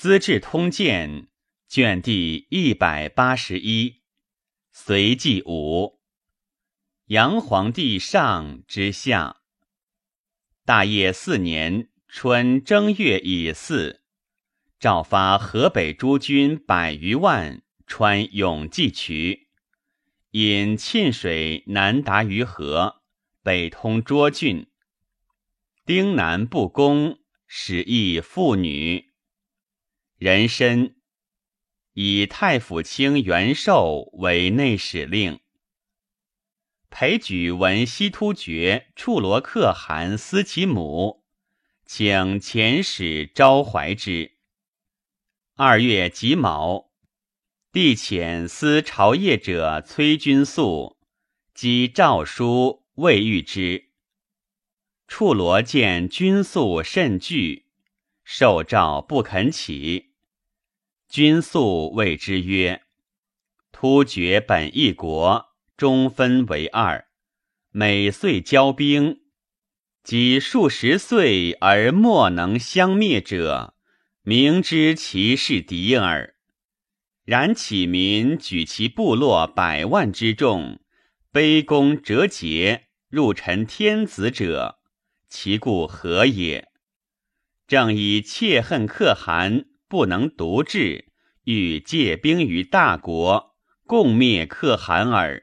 [0.00, 1.10] 资治通鉴》
[1.68, 4.00] 卷第一百八十一，
[4.72, 6.00] 隋纪五，
[7.08, 9.42] 杨皇帝上之下。
[10.64, 14.00] 大业四年春正月乙巳，
[14.78, 19.48] 诏发河北诸军百余万穿永济渠，
[20.30, 23.02] 引沁水南达于河，
[23.42, 24.66] 北通涿郡。
[25.84, 29.09] 丁南不公，使役妇女。
[30.20, 30.96] 人参
[31.94, 35.40] 以太府卿袁寿为内史令，
[36.90, 41.24] 裴举闻西突厥处罗可汗思其母，
[41.86, 44.32] 请遣使招怀之。
[45.54, 46.90] 二月己卯，
[47.72, 50.98] 帝遣司朝谒者崔君素
[51.54, 53.88] 击诏书未遇之。
[55.08, 57.70] 处罗见君素甚惧，
[58.22, 60.09] 受诏不肯起。
[61.10, 62.82] 君素谓之曰
[63.72, 67.08] ：“突厥本一国，终分为二，
[67.72, 69.20] 每岁交兵，
[70.04, 73.74] 及数十岁而莫能相灭者，
[74.22, 76.36] 明知其是敌耳。
[77.24, 80.78] 然启民举其部落百万之众，
[81.32, 84.78] 卑躬折节，入臣天子者，
[85.28, 86.68] 其故何也？
[87.66, 91.06] 正以切恨可汗。”不能独治，
[91.42, 95.42] 欲借兵于大国，共灭可汗耳。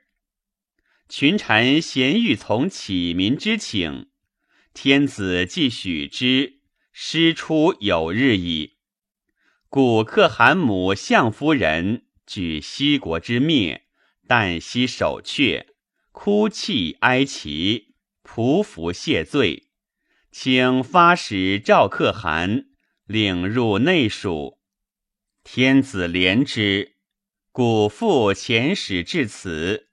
[1.09, 4.08] 群臣咸欲从启民之请，
[4.73, 6.62] 天子既许之，
[6.94, 8.78] 师出有日矣。
[9.67, 13.84] 故可汗母相夫人举西国之灭，
[14.30, 15.66] 旦夕守阙，
[16.14, 19.67] 哭泣哀其，匍匐谢罪，
[20.32, 22.67] 请发使召可汗。
[23.08, 24.58] 领入内署，
[25.41, 26.95] 天子怜之，
[27.53, 29.88] 故复遣使至此。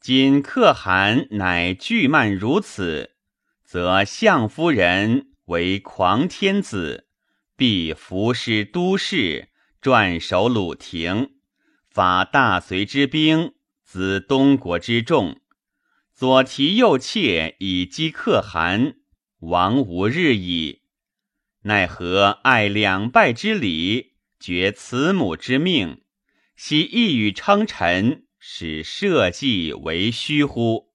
[0.00, 3.16] 今可汗乃巨慢如此，
[3.64, 7.08] 则相夫人为狂天子，
[7.56, 9.48] 必服师都市，
[9.80, 11.32] 转守鲁庭，
[11.90, 15.40] 发大隋之兵，资东国之众，
[16.14, 18.94] 左提右挈以击可汗，
[19.40, 20.77] 亡无日矣。
[21.62, 26.02] 奈何爱两败之礼，绝慈母之命，
[26.54, 30.92] 悉一语称臣，使社稷为虚乎？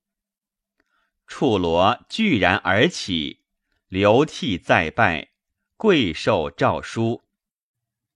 [1.28, 3.42] 处罗拒然而起，
[3.88, 5.32] 流涕再拜，
[5.76, 7.24] 跪受诏书，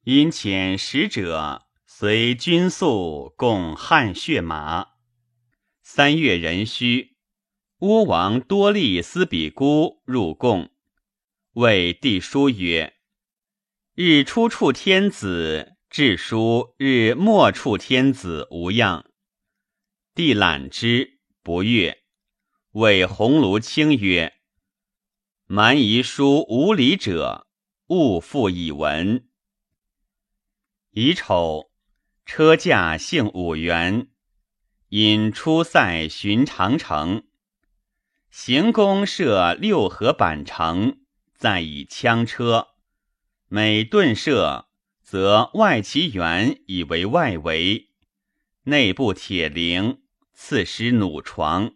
[0.06, 4.88] 因遣使者随军宿共汗血马。
[5.82, 7.18] 三月壬戌，
[7.80, 10.70] 乌王多利斯比孤入贡。
[11.58, 12.98] 谓帝书曰
[13.96, 19.10] ：“日出处天子，至书日末处天子无恙。”
[20.14, 22.04] 帝览之，不悦。
[22.74, 24.36] 谓鸿胪卿曰
[25.50, 27.48] ：“蛮夷书无礼者，
[27.88, 29.28] 勿复以闻。”
[30.94, 31.72] 乙丑，
[32.24, 34.10] 车驾幸五元，
[34.90, 37.24] 因出塞巡长城，
[38.30, 41.00] 行宫设六合板城。
[41.38, 42.70] 再以枪车，
[43.48, 44.70] 每盾射，
[45.04, 47.92] 则外其圆以为外围，
[48.64, 50.02] 内部铁铃，
[50.34, 51.76] 刺施弩床，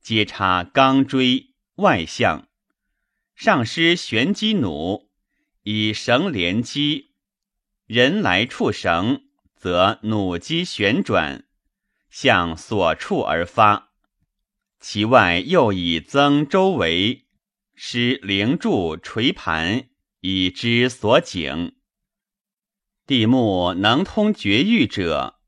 [0.00, 2.48] 皆插钢锥，外向。
[3.36, 5.08] 上施旋击弩，
[5.62, 7.12] 以绳连击，
[7.86, 9.22] 人来触绳，
[9.54, 11.44] 则弩机旋转，
[12.10, 13.92] 向所处而发。
[14.80, 17.27] 其外又以增周围。
[17.80, 21.76] 施灵柱垂盘以之所景。
[23.06, 25.38] 地目能通绝域者，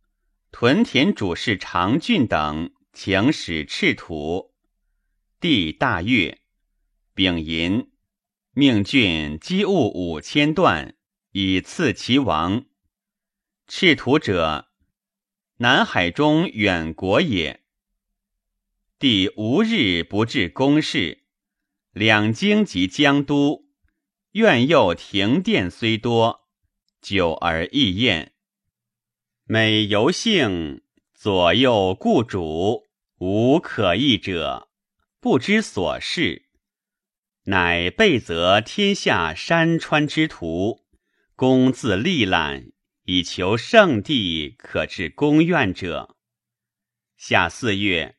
[0.52, 4.54] 屯田主事长郡等，请使赤土。
[5.40, 6.40] 地大悦，
[7.16, 7.90] 丙寅，
[8.52, 10.94] 命郡积物五千段，
[11.32, 12.64] 以赐其王。
[13.66, 14.68] 赤土者，
[15.56, 17.64] 南海中远国也。
[19.00, 21.19] 帝无日不至公事。
[21.92, 23.64] 两京及江都，
[24.30, 26.48] 苑右庭殿虽多，
[27.02, 28.32] 久而易厌。
[29.44, 30.82] 每游幸，
[31.12, 32.86] 左右故主，
[33.18, 34.68] 无可议者，
[35.18, 36.50] 不知所事。
[37.46, 40.84] 乃备择天下山川之图，
[41.34, 42.70] 公自历览，
[43.06, 46.16] 以求圣地可至宫苑者。
[47.16, 48.16] 夏四月，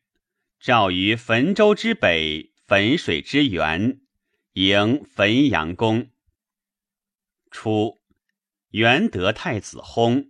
[0.59, 2.50] 诏于汾州之北。
[2.71, 3.99] 汾水之源，
[4.53, 6.09] 迎汾阳宫。
[7.51, 7.99] 初，
[8.69, 10.29] 元德太子薨。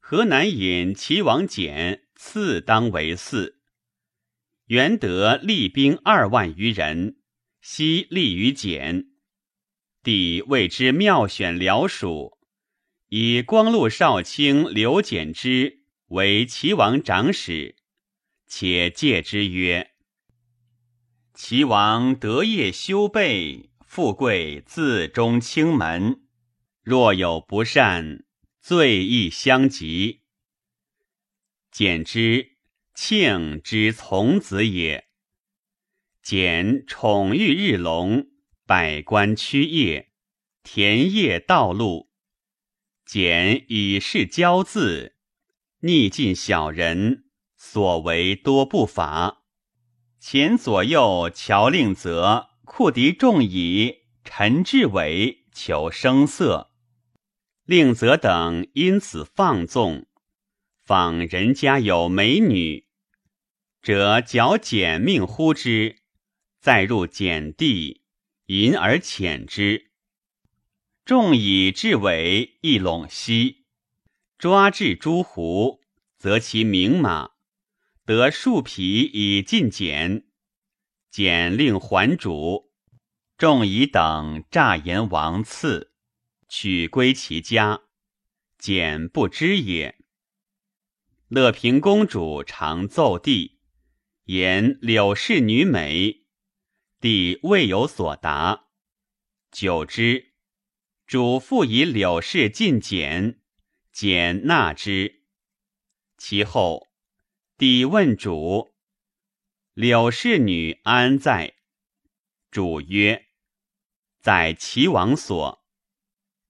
[0.00, 3.54] 河南尹齐王简次当为嗣。
[4.66, 7.20] 元德立兵二万余人，
[7.60, 9.12] 悉立于简。
[10.02, 12.36] 帝为之妙选僚属，
[13.10, 17.76] 以光禄少卿刘简之为齐王长史，
[18.48, 19.92] 且戒之曰
[21.40, 26.22] ：“齐王德业修备，富贵自中清门。
[26.82, 28.24] 若有不善，
[28.60, 30.22] 罪亦相及。”
[31.70, 32.56] 简之，
[32.92, 35.06] 庆之从子也。
[36.20, 38.26] 简宠育日隆，
[38.66, 40.10] 百官趋业，
[40.64, 42.10] 田业道路。
[43.06, 45.12] 简以是骄恣，
[45.82, 47.26] 逆尽小人，
[47.56, 49.37] 所为多不法。
[50.20, 53.98] 前左右乔令则、库敌众矣。
[54.30, 56.70] 陈志伟求声色，
[57.64, 60.06] 令则等因此放纵。
[60.84, 62.86] 访人家有美女，
[63.80, 66.02] 则矫简命呼之，
[66.60, 68.02] 再入简地，
[68.46, 69.92] 淫而遣之。
[71.06, 73.64] 众以至尾一陇西，
[74.36, 75.80] 抓至诸胡，
[76.18, 77.30] 则其名马。
[78.08, 80.24] 得树皮以进简，
[81.10, 82.72] 简令还主，
[83.36, 85.92] 众以等诈言王赐，
[86.48, 87.82] 取归其家。
[88.56, 89.98] 简不知也。
[91.28, 93.60] 乐平公主常奏帝，
[94.24, 96.24] 言柳氏女美，
[96.98, 98.68] 帝未有所答。
[99.50, 100.32] 久之，
[101.06, 103.42] 主父以柳氏进简，
[103.92, 105.24] 简纳之。
[106.16, 106.87] 其后。
[107.58, 108.72] 帝问主
[109.74, 111.54] ：“柳氏女安在？”
[112.52, 113.26] 主曰
[114.22, 115.66] ：“在齐王所。”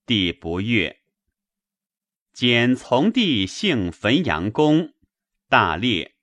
[0.04, 1.00] 帝不悦。
[2.34, 4.92] 简从弟幸汾阳公，
[5.48, 6.14] 大烈，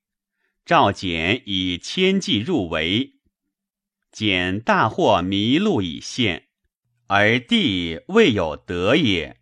[0.64, 3.16] 赵简以千骑入围。
[4.12, 6.48] 简大获麋鹿以献，
[7.08, 9.42] 而帝未有得也，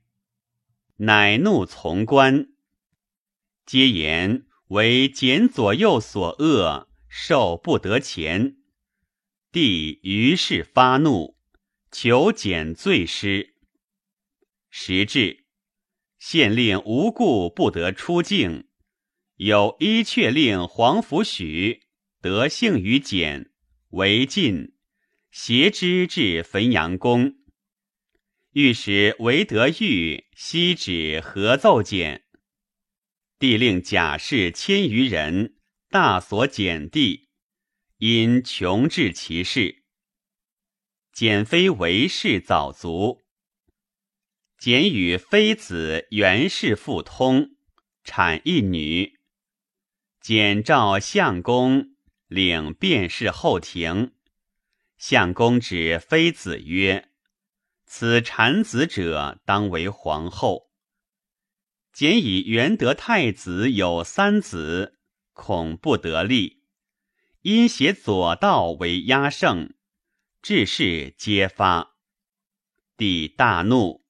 [0.96, 2.48] 乃怒从官，
[3.66, 4.46] 皆言。
[4.74, 8.58] 为简左右所恶，受不得钱。
[9.52, 11.38] 帝于是发怒，
[11.92, 13.54] 求简罪师。
[14.72, 15.46] 时至，
[16.18, 18.68] 县令无故不得出境，
[19.36, 21.82] 有一却令皇甫许
[22.20, 23.52] 得幸于简，
[23.92, 24.74] 为晋，
[25.30, 27.36] 挟之至汾阳宫。
[28.54, 32.23] 御史韦德玉悉旨合奏简。
[33.44, 35.58] 帝令甲士千余人，
[35.90, 37.28] 大所简地，
[37.98, 39.84] 因穷治其事。
[41.12, 43.22] 简妃为氏早卒。
[44.58, 47.58] 简与妃子袁氏复通，
[48.06, 49.20] 产一女。
[50.22, 51.98] 简召相公，
[52.28, 54.14] 领便氏后庭。
[54.98, 57.10] 相公指妃子曰
[57.86, 60.72] ：“此产子者，当为皇后。”
[61.94, 64.98] 简以元德太子有三子，
[65.32, 66.64] 恐不得力，
[67.44, 69.76] 因携左道为压胜，
[70.42, 71.96] 致事皆发。
[72.98, 74.04] 帝大怒，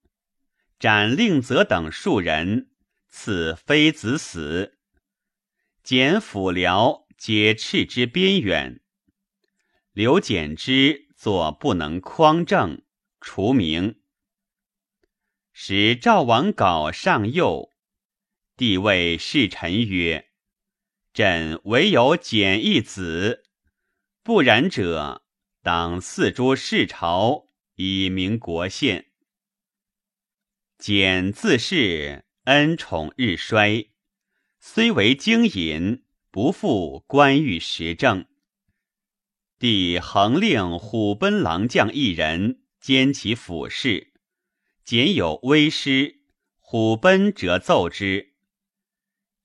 [0.79, 2.69] 斩令则等数人，
[3.09, 4.79] 赐妃子死。
[5.83, 8.79] 简辅僚皆斥之边远。
[9.91, 12.81] 刘简之作不能匡正，
[13.19, 13.99] 除名。
[15.51, 17.72] 使赵王杲上右。
[18.65, 20.29] 帝谓侍臣曰
[21.13, 23.43] ：“朕唯有简一子，
[24.23, 25.25] 不然者，
[25.61, 29.07] 当四诸世朝，以明国宪。”
[30.79, 33.89] 简自是恩宠日衰，
[34.61, 38.25] 虽为经隐，不负官御时政。
[39.59, 44.13] 帝恒令虎贲郎将一人兼其府事，
[44.85, 46.21] 简有微师，
[46.59, 48.31] 虎贲则奏之。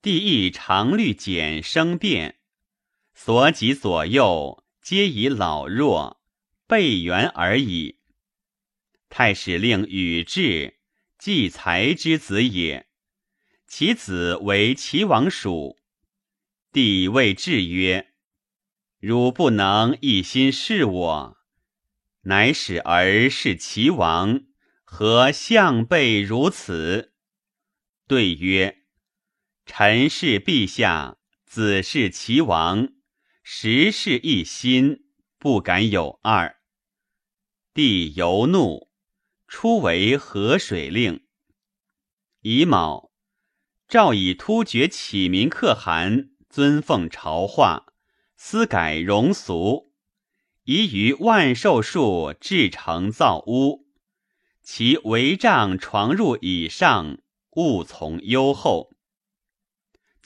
[0.01, 2.39] 帝亦常虑简生变，
[3.15, 6.21] 所及左右皆以老弱
[6.69, 7.99] 备援而已。
[9.09, 10.79] 太史令宇智，
[11.19, 12.87] 季才之子也，
[13.67, 15.79] 其子为齐王属。
[16.71, 18.13] 帝谓智曰
[19.01, 21.37] ：“汝不能一心事我，
[22.23, 24.43] 乃使儿是齐王，
[24.85, 27.15] 何相备如此？”
[28.07, 28.78] 对曰。
[29.71, 32.89] 臣是陛下，子是齐王，
[33.45, 35.05] 实是一心，
[35.39, 36.57] 不敢有二。
[37.75, 38.89] 帝尤怒，
[39.47, 41.25] 初为河水令。
[42.41, 43.13] 乙卯，
[43.87, 47.93] 诏以突厥启民可汗尊奉朝化，
[48.37, 49.93] 私改容俗，
[50.65, 53.87] 宜于万寿树制成造屋，
[54.63, 57.19] 其帷帐床褥以上，
[57.51, 58.88] 勿从优厚。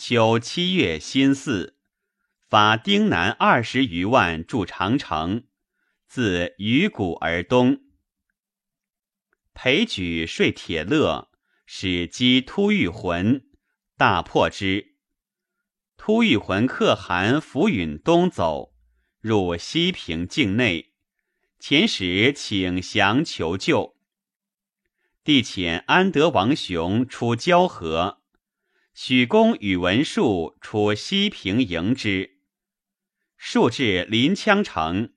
[0.05, 1.77] 秋七月辛巳，
[2.49, 5.45] 发丁南二十余万筑长城，
[6.09, 7.79] 自鱼谷而东。
[9.55, 11.31] 裴举率铁勒，
[11.67, 13.45] 使击突遇浑，
[13.97, 14.97] 大破之。
[15.97, 18.75] 突遇浑可汗伏允东走，
[19.21, 20.95] 入西平境内，
[21.61, 23.95] 遣使请降求救。
[25.23, 28.19] 帝遣安德王雄出交河。
[28.95, 32.37] 许公与文术出西平迎之，
[33.39, 35.15] 数至临羌城，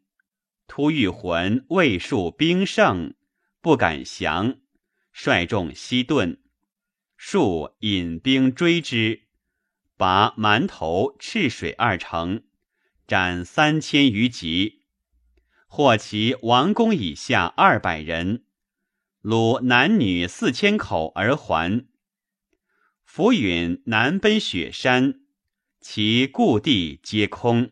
[0.66, 3.14] 突遇魂魏数兵胜，
[3.60, 4.56] 不敢降，
[5.12, 6.38] 率众西遁。
[7.18, 9.24] 数引兵追之，
[9.98, 12.44] 拔馒头、赤水二城，
[13.06, 14.84] 斩三千余级，
[15.68, 18.46] 获其王公以下二百人，
[19.22, 21.86] 虏男女四千口而还。
[23.16, 25.22] 浮云南奔雪山，
[25.80, 27.72] 其故地皆空。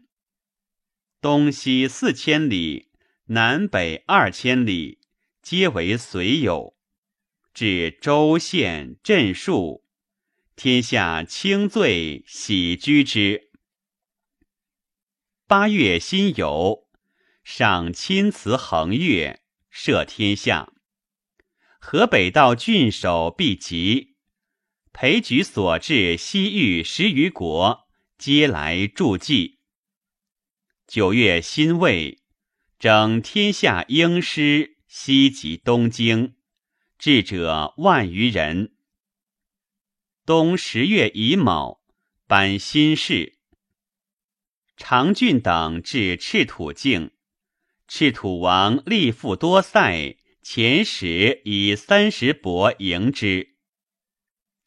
[1.19, 2.93] 东西四千里，
[3.25, 5.01] 南北二千里，
[5.41, 6.77] 皆为随有。
[7.53, 9.81] 至州县镇戍，
[10.55, 13.51] 天下轻罪，喜居之。
[15.45, 16.85] 八月辛酉，
[17.43, 20.71] 上亲辞横月，赦天下。
[21.81, 24.12] 河北道郡守毕吉。
[24.93, 27.87] 裴举所至西域十余国，
[28.19, 29.57] 皆来助祭。
[30.85, 32.21] 九月辛未，
[32.77, 36.35] 整天下英师，西及东京，
[36.99, 38.75] 至者万余人。
[40.27, 41.81] 冬十月乙卯，
[42.27, 43.39] 颁新事。
[44.77, 47.09] 长郡等至赤土境，
[47.87, 53.52] 赤土王立父多塞遣使以三十帛迎之。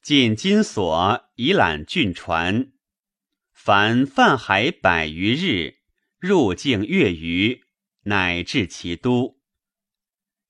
[0.06, 2.70] 进金锁以揽郡船，
[3.52, 5.78] 凡泛海百余日，
[6.20, 7.64] 入境月余，
[8.04, 9.40] 乃至其都。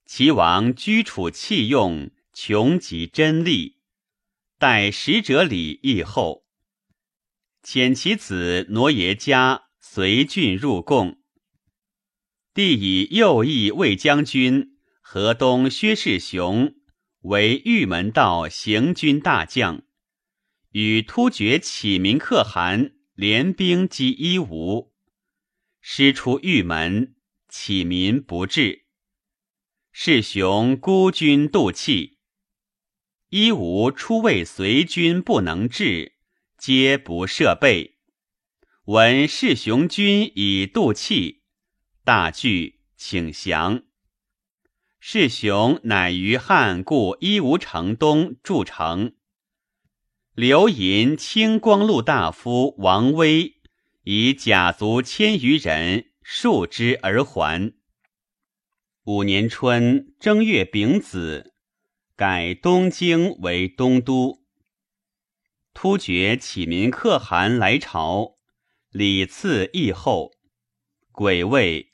[0.04, 3.78] 齐王居处器用，穷极珍利，
[4.58, 6.44] 待使者礼义后，
[7.64, 11.22] 遣其子挪耶家随郡入贡。
[12.52, 16.74] 帝以右翼卫将军河东薛世雄。
[17.26, 19.82] 为玉门道行军大将，
[20.70, 24.92] 与突厥启民可汗联兵击伊吾，
[25.80, 27.16] 师出玉门，
[27.48, 28.84] 启民不至。
[29.90, 32.18] 世雄孤军渡气，
[33.30, 36.12] 伊吾初为随军不能至，
[36.56, 37.96] 皆不设备。
[38.84, 41.42] 闻世雄军已渡气，
[42.04, 43.82] 大惧，请降。
[45.08, 49.14] 世雄乃于汉故伊吾城东筑城，
[50.34, 53.54] 刘寅清光禄大夫王威
[54.02, 57.72] 以甲卒千余人束之而还。
[59.04, 61.54] 五年春正月丙子，
[62.16, 64.42] 改东京为东都。
[65.72, 68.38] 突厥启民可汗来朝，
[68.90, 70.32] 礼赐义后，
[71.12, 71.92] 癸未，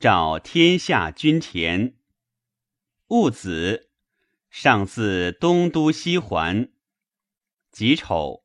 [0.00, 1.96] 召天下均田。
[3.08, 3.90] 戊子，
[4.48, 6.72] 上自东都西还。
[7.70, 8.44] 己丑，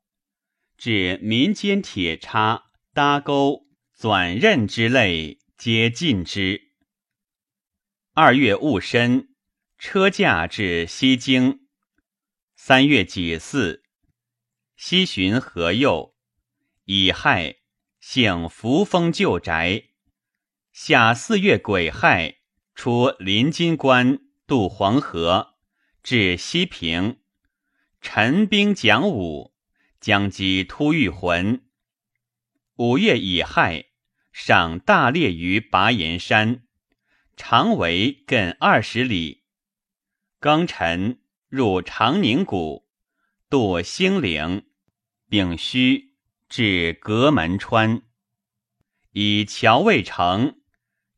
[0.78, 6.74] 至民间铁叉、搭钩、转刃之类，皆禁之。
[8.14, 9.30] 二月戊申，
[9.78, 11.68] 车驾至西京。
[12.56, 13.82] 三月己巳，
[14.76, 16.16] 西巡河右，
[16.84, 17.56] 乙亥，
[18.02, 19.86] 幸扶风旧宅。
[20.74, 22.40] 夏四月癸亥，
[22.76, 24.20] 出临津关。
[24.50, 25.60] 渡黄河，
[26.02, 27.20] 至西平，
[28.02, 29.54] 陈兵讲武，
[30.02, 31.70] 将击突遇浑。
[32.78, 33.92] 五月乙亥，
[34.32, 36.64] 上大列于拔岩山，
[37.38, 39.44] 长为近二十里。
[40.42, 42.88] 庚辰，入长宁谷，
[43.52, 44.66] 渡兴岭、
[45.30, 46.16] 丙戌，
[46.50, 48.02] 至隔门川，
[49.12, 50.60] 以桥未成，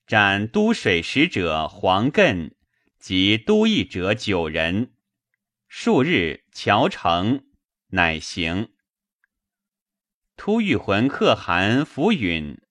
[0.06, 2.56] 斩都水使者黄艮。
[3.02, 4.94] 及都邑者九人，
[5.68, 7.44] 数日桥成，
[7.88, 8.70] 乃行。
[10.38, 12.62] 突遇浑可汗伏允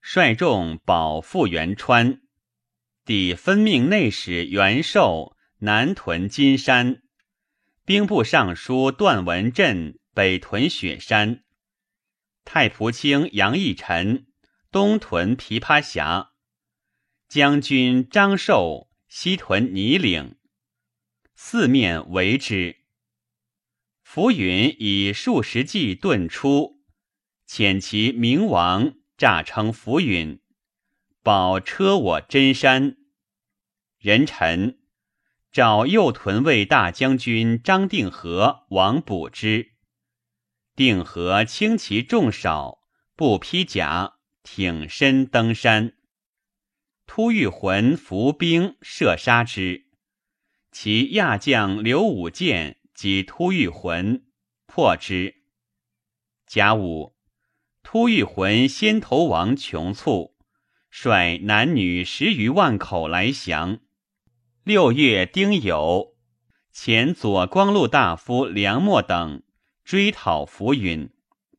[0.00, 2.20] 率众保复元川，
[3.04, 7.02] 帝分命内史元寿南屯金山，
[7.84, 11.44] 兵部尚书段文镇北屯雪山，
[12.44, 14.26] 太仆卿杨义臣
[14.72, 16.32] 东屯琵琶峡，
[17.28, 20.36] 将军张寿西屯泥岭，
[21.34, 22.76] 四面围之。
[24.02, 26.82] 浮云以数十骑遁出，
[27.48, 30.40] 遣其明王诈称浮云，
[31.22, 32.98] 保车我真山。
[33.98, 34.78] 人臣。
[35.50, 39.72] 召右屯卫大将军张定和王补之。
[40.76, 42.80] 定和轻骑众少，
[43.16, 45.97] 不披甲，挺身登山。
[47.08, 49.86] 突遇魂伏兵射杀之，
[50.70, 54.26] 其亚将刘武建及突遇魂
[54.66, 55.36] 破之。
[56.46, 57.16] 甲午，
[57.82, 60.36] 突遇魂先头王穷卒，
[60.90, 63.80] 率男女十余万口来降。
[64.62, 66.12] 六月丁酉，
[66.70, 69.42] 前左光禄大夫梁默等
[69.82, 71.10] 追讨浮云，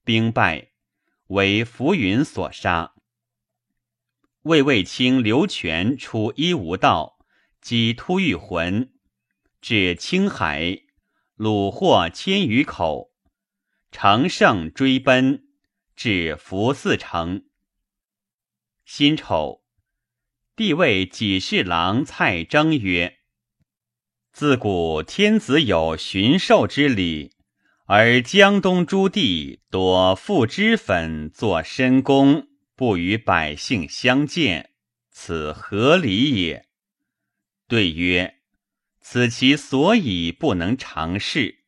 [0.05, 0.69] 兵败，
[1.27, 2.93] 为浮云所杀。
[4.43, 7.17] 魏卫青刘全出伊吾道，
[7.61, 8.93] 击突遇魂，
[9.59, 10.79] 至青海，
[11.37, 13.11] 虏获千余口，
[13.91, 15.43] 乘胜追奔，
[15.93, 17.43] 至福寺城。
[18.85, 19.65] 辛丑。
[20.55, 23.19] 帝谓己侍郎蔡征曰
[24.31, 27.33] ：“自古天子有巡狩之礼，
[27.85, 32.48] 而江东诸地多付脂粉作深宫，
[32.79, 34.71] 不与百姓相见，
[35.09, 36.69] 此何理也？”
[37.67, 38.39] 对曰
[39.03, 41.65] ：“此其所以不能常事。”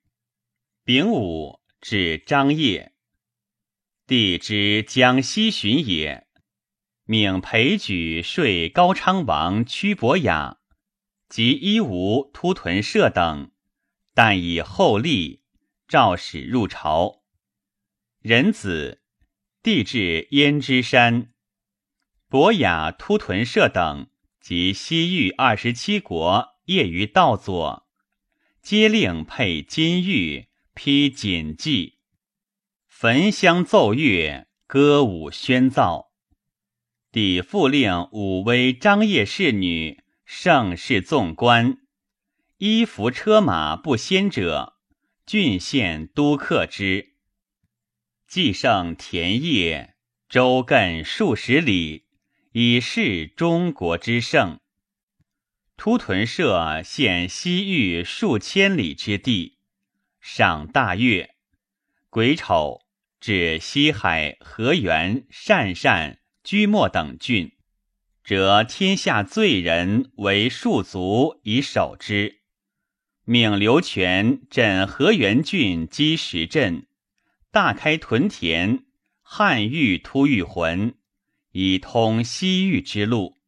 [0.86, 2.94] 丙午，至张掖。
[4.08, 6.28] 帝之江西巡也。
[7.04, 10.60] 命裴举说高昌王屈伯雅
[11.28, 13.52] 及伊吾突屯社等，
[14.14, 15.44] 但以厚利，
[15.90, 17.26] 诏使入朝。
[18.22, 19.01] 仁子
[19.64, 21.32] 帝至焉支山，
[22.28, 24.08] 伯雅突屯社等
[24.40, 27.88] 及西域二十七国业于道左，
[28.64, 31.94] 皆令配金玉，披锦髻，
[32.88, 36.08] 焚香奏乐，歌舞喧噪。
[37.12, 41.78] 帝复令武威张掖侍女盛世纵观，
[42.58, 44.80] 衣服车马不先者，
[45.28, 47.11] 郡县都克之。
[48.32, 49.96] 既胜田业，
[50.30, 52.06] 周亘数十里，
[52.54, 54.62] 以示中国之盛。
[55.76, 59.58] 突屯社现西域数千里之地，
[60.22, 61.36] 赏大月，
[62.10, 62.84] 癸丑
[63.20, 66.20] 至西海河源鄯善。
[66.42, 67.52] 居末等郡，
[68.24, 72.40] 则天下罪人为戍卒以守之。
[73.26, 76.88] 命刘全镇河源郡积石镇，
[77.54, 78.86] 大开屯田，
[79.22, 80.96] 汉玉突玉魂，
[81.52, 83.40] 以通西域之路。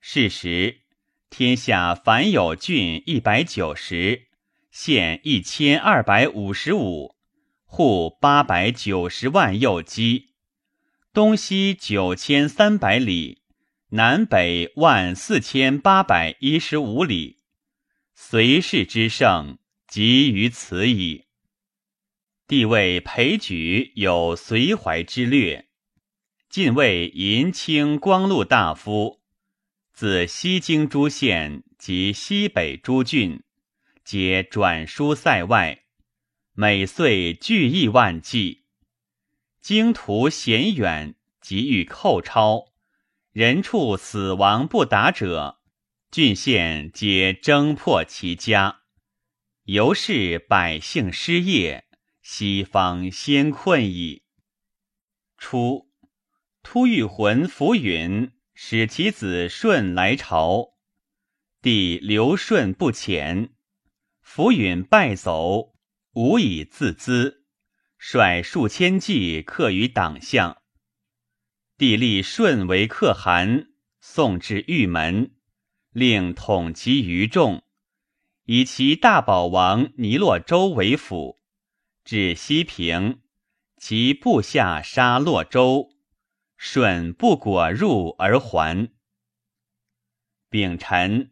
[0.00, 0.82] 是时，
[1.28, 4.28] 天下凡有郡一百九十，
[4.70, 7.16] 县一千二百五十五，
[7.64, 10.34] 户八百九十万幼鸡。
[11.12, 13.42] 东西九千三百里，
[13.88, 17.38] 南北万四千八百一十五里，
[18.14, 21.24] 隋氏之盛，极于此矣。
[22.52, 25.70] 帝谓裴举有隋怀之略，
[26.50, 29.22] 晋为银青光禄大夫，
[29.94, 33.42] 自西京诸县及西北诸郡，
[34.04, 35.84] 皆转书塞外，
[36.52, 38.64] 每岁聚亿万计。
[39.62, 42.66] 经途险远，急欲寇超，
[43.32, 45.62] 人畜死亡不达者，
[46.10, 48.82] 郡县皆征破其家，
[49.64, 51.86] 由是百姓失业，
[52.34, 54.22] 西方先困矣。
[55.36, 55.90] 初，
[56.62, 60.72] 突遇魂浮云，使其子舜来朝，
[61.60, 63.50] 帝刘舜不遣，
[64.22, 65.74] 浮云败走，
[66.14, 67.44] 无以自资。
[67.98, 70.62] 率数千骑克于党项，
[71.76, 73.66] 帝立舜为可汗，
[74.00, 75.34] 送至玉门，
[75.90, 77.62] 令统其余众，
[78.44, 81.41] 以其大宝王尼洛州为辅，
[82.04, 83.20] 至西平，
[83.76, 85.90] 其部下杀洛州，
[86.56, 88.90] 顺不果入而还。
[90.50, 91.30] 丙辰，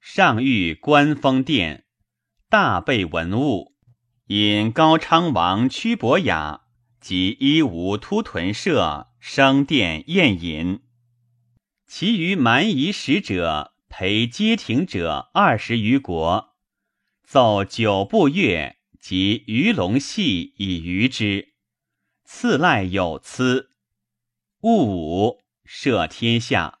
[0.00, 1.84] 上御观风殿，
[2.48, 3.74] 大备文物。
[4.28, 6.62] 引高昌王屈伯雅
[7.00, 10.80] 及伊吾突屯社升殿宴饮，
[11.86, 16.56] 其余蛮夷使者陪接庭者二十余国，
[17.22, 18.76] 奏九部乐
[19.08, 21.54] 及鱼龙戏以娱之。
[22.24, 23.70] 次赖有疵，
[24.62, 26.80] 戊午赦天下。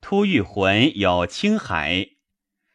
[0.00, 2.12] 突遇魂有青海，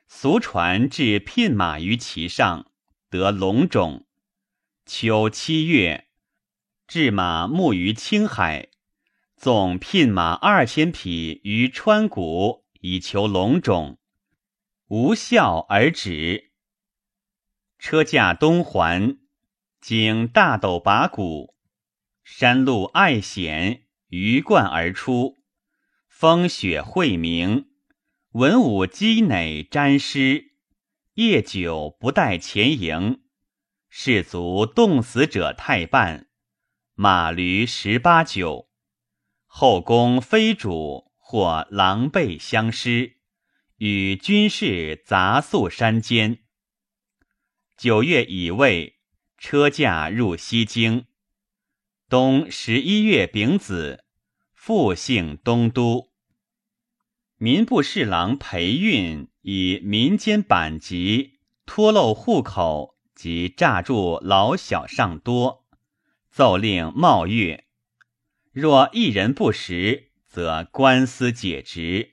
[0.08, 2.72] 俗传至聘马于其上，
[3.10, 4.06] 得龙种。
[4.86, 6.08] 秋七月，
[6.86, 8.70] 置马牧于青海，
[9.36, 13.98] 纵聘马二千匹于川谷，以求龙种，
[14.86, 16.50] 无效而止。
[17.82, 19.17] 车驾东还。
[19.82, 21.56] 经大斗拔谷，
[22.24, 25.39] 山路隘险，鱼贯而出，
[26.08, 27.65] 风雪晦明，
[28.34, 30.52] 文武积馁沾湿，
[31.15, 33.24] 夜久不待前营，
[33.89, 36.28] 士卒冻死者太半，
[36.94, 38.70] 马驴十八九，
[39.48, 43.17] 后宫妃主或狼狈相失，
[43.78, 46.44] 与军士杂宿山间。
[47.82, 49.00] 九月乙未。
[49.39, 51.06] 车驾入西京，
[52.08, 54.04] 冬十一月丙子，
[54.54, 56.12] 复幸东都。
[57.38, 65.65] 民部侍郎裴运以民间板籍脱漏户口及诈住老小尚多，
[66.30, 67.65] 奏令冒月。
[68.52, 72.12] 若一人不实，则官司解职。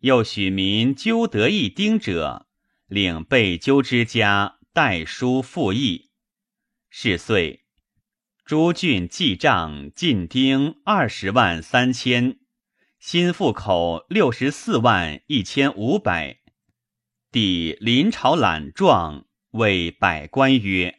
[0.00, 2.46] 又许民纠得一丁者，
[2.88, 6.10] 令被纠之家代书复议。
[6.90, 7.64] 是岁，
[8.44, 12.40] 诸郡记账进丁二十万三千，
[12.98, 16.40] 新户口六十四万一千五百。
[17.32, 20.98] 帝临朝览状，谓百官曰：“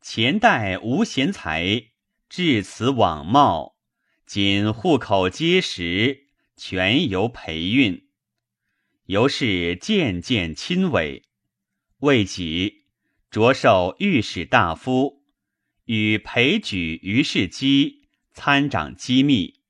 [0.00, 1.88] 前代无贤才，
[2.30, 3.76] 至此枉冒。
[4.24, 8.08] 今户口皆实，全由培运。
[9.04, 11.24] 由是渐渐亲委，
[11.98, 12.75] 未几。”
[13.36, 15.22] 着授御史大夫，
[15.84, 19.60] 与裴举、于世基参掌机密。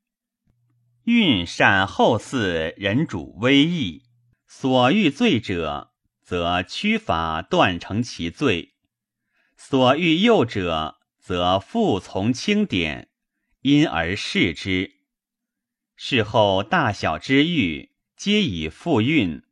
[1.02, 4.04] 运善后嗣人主威义，
[4.46, 5.90] 所欲罪者，
[6.22, 8.74] 则屈法断成其罪；
[9.56, 13.08] 所欲诱者，则复从轻典，
[13.62, 15.00] 因而视之。
[15.96, 19.42] 事后大小之狱，皆以复运。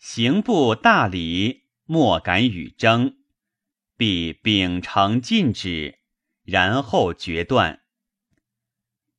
[0.00, 3.15] 刑部大礼，莫敢与争。
[3.96, 6.00] 必秉承禁止，
[6.44, 7.80] 然后决断。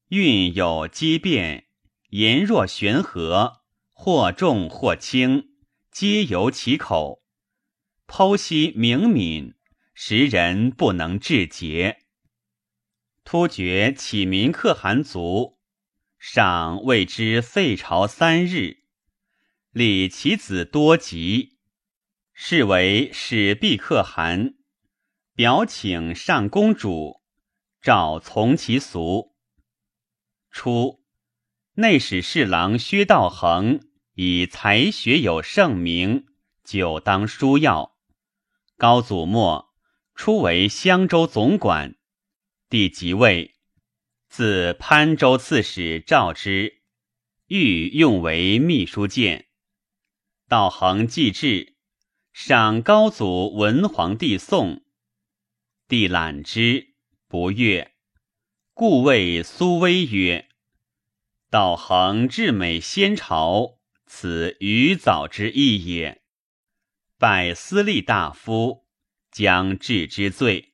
[0.09, 1.67] 运有机变，
[2.09, 5.49] 言若悬河，或重或轻，
[5.91, 7.23] 皆由其口。
[8.05, 9.55] 剖析明敏，
[9.93, 12.03] 时人不能治节。
[13.25, 15.59] 突厥启民可汗族，
[16.19, 18.83] 上谓之废朝三日，
[19.71, 21.57] 立其子多吉，
[22.31, 24.53] 是为始毕可汗。
[25.37, 27.21] 表请上公主，
[27.79, 29.35] 诏从其俗。
[30.49, 31.03] 初，
[31.75, 36.25] 内史侍郎薛道衡以才学有盛名，
[36.63, 37.95] 久当书要。
[38.77, 39.75] 高祖末，
[40.15, 41.97] 初为襄州总管。
[42.67, 43.53] 帝即位，
[44.27, 46.81] 自潘州刺史召之，
[47.45, 49.45] 欲用为秘书监。
[50.47, 51.75] 道衡既至，
[52.33, 54.81] 赏高祖文皇帝颂。
[55.87, 56.95] 帝览之，
[57.29, 57.93] 不悦，
[58.73, 60.49] 故谓苏威曰
[61.49, 66.21] ：“道恒至美先朝，此余早之意也。
[67.17, 68.85] 拜司隶大夫，
[69.31, 70.73] 将治之罪。”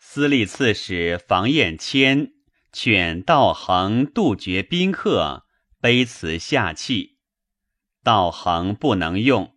[0.00, 2.32] 司隶刺史房彦谦
[2.72, 5.44] 劝道恒杜绝宾客，
[5.82, 7.18] 卑辞下气，
[8.02, 9.54] 道恒不能用。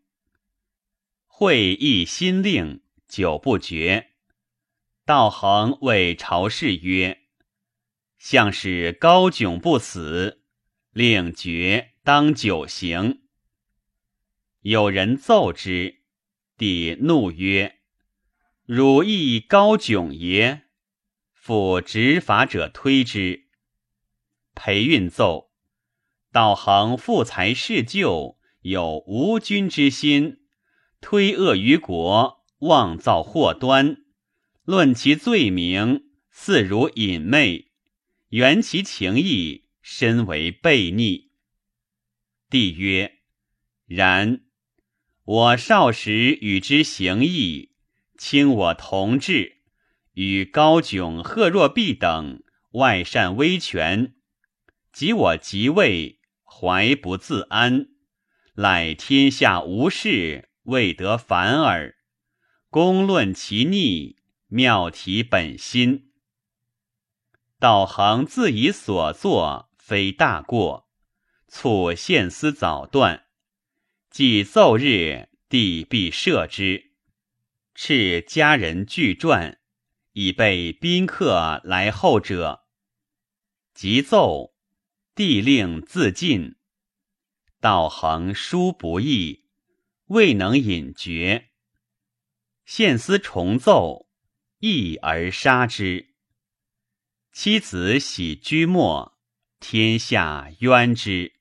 [1.28, 2.81] 会议新令。
[3.12, 4.12] 久不决，
[5.06, 7.24] 道恒谓朝士曰
[8.18, 10.46] ：“相使高迥不死，
[10.94, 13.24] 令决当九刑。”
[14.64, 16.04] 有人奏之，
[16.56, 17.80] 帝怒曰
[18.66, 20.68] ：“汝亦高迥耶？”
[21.36, 23.50] 复执法者推之。
[24.56, 25.52] 裴运奏
[26.32, 30.46] ：“道恒富才事旧，有无君之心，
[31.02, 34.04] 推恶于国。”妄造祸端，
[34.66, 37.72] 论其罪名，似如隐昧；
[38.30, 41.32] 原其情意，深为悖逆。
[42.52, 43.18] 帝曰
[43.88, 44.42] ：“然，
[45.24, 47.72] 我少时与之行义，
[48.16, 49.58] 亲我同志，
[50.14, 52.44] 与高炯、贺若弼等
[52.74, 54.14] 外善威权。
[54.94, 57.88] 及我即位，怀不自安，
[58.58, 61.96] 乃天下无事，未得反耳。
[62.72, 64.16] 公论其逆，
[64.48, 66.14] 妙体本心。
[67.60, 70.88] 道行自以所作，非大过，
[71.50, 73.26] 促献思早断。
[74.10, 76.94] 既奏日，帝必赦之。
[77.76, 79.60] 敕家人具传，
[80.14, 82.62] 以备宾客来后者。
[83.74, 84.54] 即奏，
[85.14, 86.56] 帝令自尽。
[87.60, 89.44] 道恒殊不易，
[90.06, 91.51] 未能引绝。
[92.74, 94.08] 献思重奏，
[94.60, 96.14] 义而杀之。
[97.34, 99.20] 妻子喜居末，
[99.60, 101.34] 天下冤之。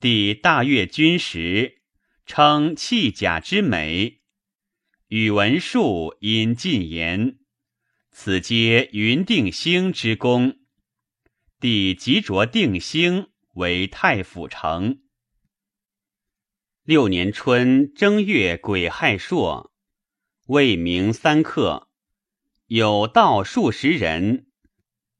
[0.00, 1.80] 帝大阅君时，
[2.26, 4.22] 称弃甲之美。
[5.06, 7.38] 宇文述因进言，
[8.10, 10.58] 此皆云定兴之功。
[11.60, 15.01] 帝即着定兴为太府丞。
[16.84, 19.72] 六年春正月癸亥朔，
[20.46, 21.88] 未明三刻，
[22.66, 24.48] 有道数十人，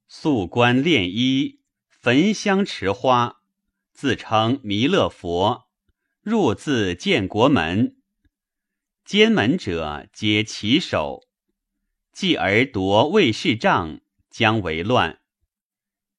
[0.05, 3.37] 素冠炼衣，焚香持花，
[3.93, 5.69] 自称弥勒佛，
[6.21, 7.95] 入自建国门。
[9.05, 11.21] 监门者皆其首，
[12.11, 15.21] 继而夺卫士帐，将为乱。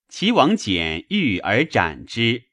[0.08, 2.44] 齐王简遇而斩之。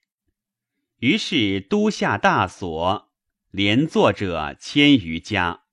[1.02, 3.12] 于是都下大锁，
[3.50, 5.64] 连坐者千余家。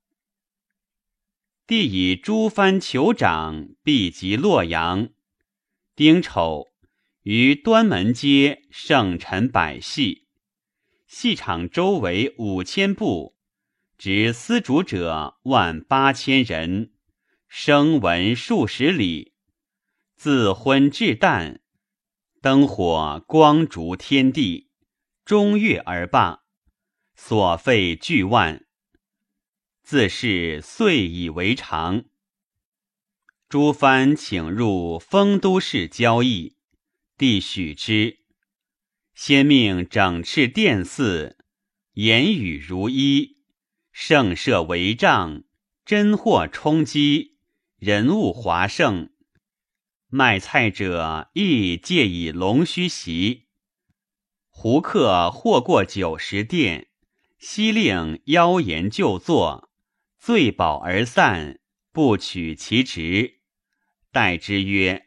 [1.66, 5.10] 帝以诸藩酋长避及洛阳。
[5.94, 6.68] 丁丑，
[7.24, 10.28] 于端门街圣臣百戏，
[11.06, 13.36] 戏场周围五千步，
[13.98, 16.92] 执丝竹者万八千人，
[17.48, 19.34] 声闻数十里，
[20.16, 21.58] 自昏至旦，
[22.40, 24.67] 灯火光烛天地。
[25.28, 26.44] 中月而罢，
[27.14, 28.64] 所费巨万，
[29.82, 32.06] 自是岁以为常。
[33.46, 36.56] 诸藩请入丰都市交易，
[37.18, 38.20] 帝许之。
[39.14, 41.36] 先命整饬殿祀，
[41.92, 43.42] 言语如一，
[43.92, 45.44] 盛设帷帐，
[45.84, 47.36] 珍货充积，
[47.76, 49.10] 人物华盛。
[50.06, 53.47] 卖菜者亦借以龙须席。
[54.60, 56.88] 胡客或过九十殿，
[57.38, 59.70] 悉令妖言就坐，
[60.18, 61.60] 醉饱而散，
[61.92, 63.38] 不取其职。
[64.10, 65.06] 待之曰：“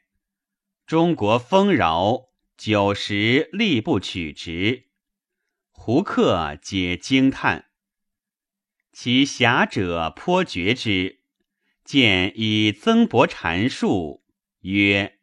[0.87, 4.85] 中国丰饶，九十力不取职。”
[5.73, 7.65] 胡客皆惊叹。
[8.93, 11.23] 其侠者颇觉之，
[11.83, 14.23] 见以曾伯阐述
[14.61, 15.19] 曰：“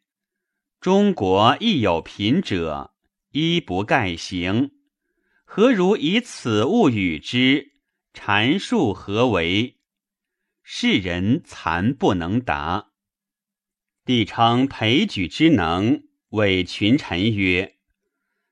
[0.79, 2.93] 中国亦有贫者。”
[3.39, 4.71] 衣不盖行，
[5.45, 7.71] 何如以此物与之？
[8.13, 9.77] 阐述何为？
[10.61, 12.89] 世人残不能答。
[14.03, 17.77] 帝称裴举之能，谓群臣曰：“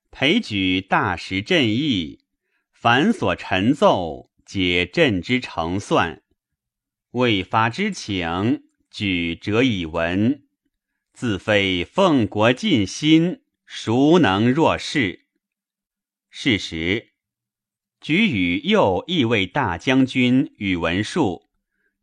[0.10, 2.23] 裴举大识朕意，
[2.71, 6.23] 凡所陈奏，皆朕之成算。
[7.12, 10.47] 未发之请，举者以闻，
[11.12, 15.25] 自非奉国尽心。”孰能若是？
[16.30, 17.10] 是时，
[17.99, 21.49] 举与右翼卫大将军宇文述、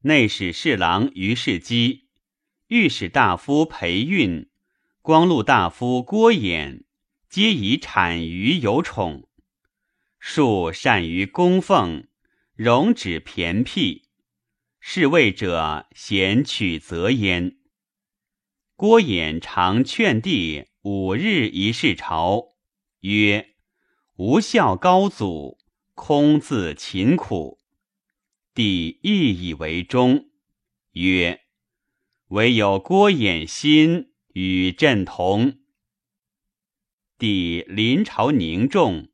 [0.03, 2.11] 内史侍郎于世基、
[2.67, 4.51] 御史大夫裴运、
[5.01, 6.85] 光禄大夫郭衍，
[7.31, 9.27] 皆以产于有宠。
[10.19, 12.07] 述善于供奉，
[12.55, 14.11] 容止偏僻，
[14.81, 17.57] 侍卫者贤取则焉。
[18.77, 20.67] 郭衍常劝帝。
[20.87, 22.57] 五日一事朝，
[23.01, 23.55] 曰
[24.17, 25.57] ：“无孝高祖，
[25.95, 27.59] 空自勤苦。”
[28.53, 30.27] 帝亦以为忠，
[30.93, 31.41] 曰
[32.29, 35.61] ：“唯有郭衍心与朕同。”
[37.17, 39.09] 帝临朝凝重，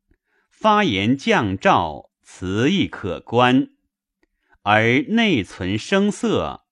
[0.50, 3.70] 发言降诏，辞意可观，
[4.62, 6.66] 而内存声色。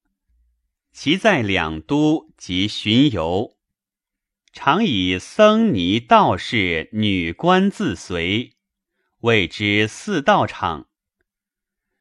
[0.91, 3.58] 其在两都及巡游。
[4.61, 8.57] 常以僧尼道士女官自随，
[9.21, 10.89] 谓之四道场。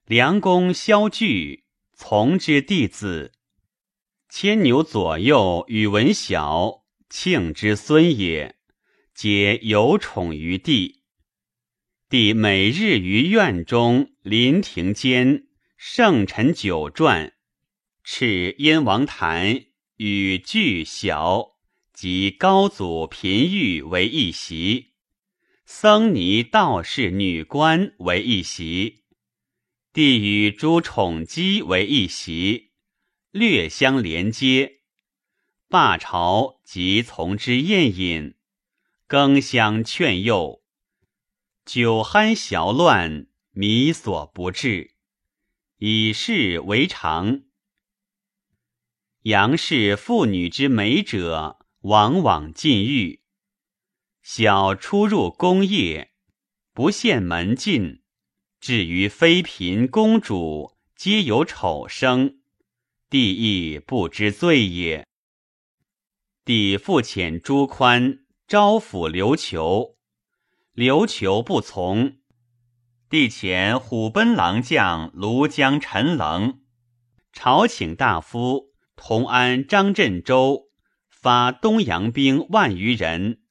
[0.05, 3.31] 梁公萧据从之弟子，
[4.27, 8.55] 牵牛左右宇文晓庆之孙也，
[9.13, 11.03] 皆有宠于帝。
[12.09, 15.45] 帝每日于院中临庭间
[15.77, 17.33] 圣臣酒馔，
[18.03, 19.65] 敕燕王坛
[19.97, 21.56] 与巨小。
[21.97, 24.93] 及高祖嫔御为一席，
[25.65, 29.05] 僧尼道士女官为一席，
[29.93, 32.69] 帝与诸宠姬为一席，
[33.31, 34.81] 略相连接。
[35.69, 38.35] 罢朝即从之宴饮，
[39.07, 40.61] 更相劝诱，
[41.65, 44.91] 酒酣小乱，靡所不至，
[45.77, 47.41] 以是为常。
[49.23, 51.56] 杨氏妇女之美者，
[51.87, 53.21] 往往禁欲。
[54.21, 56.11] 小出入宫业，
[56.73, 58.01] 不限门禁；
[58.59, 62.39] 至于妃嫔公主，皆有丑生，
[63.09, 65.07] 帝亦不知罪也。
[66.43, 69.95] 帝复遣朱宽招抚刘球，
[70.73, 72.17] 刘球不从。
[73.09, 76.59] 帝遣虎贲郎将庐江陈棱，
[77.31, 80.66] 朝请大夫同安张振州
[81.27, 83.41] 发东洋兵万余人，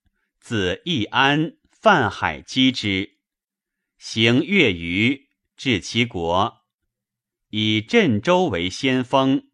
[0.41, 3.19] 自义安、泛海击之，
[3.99, 6.65] 行月余，至其国，
[7.51, 9.51] 以镇州为先锋。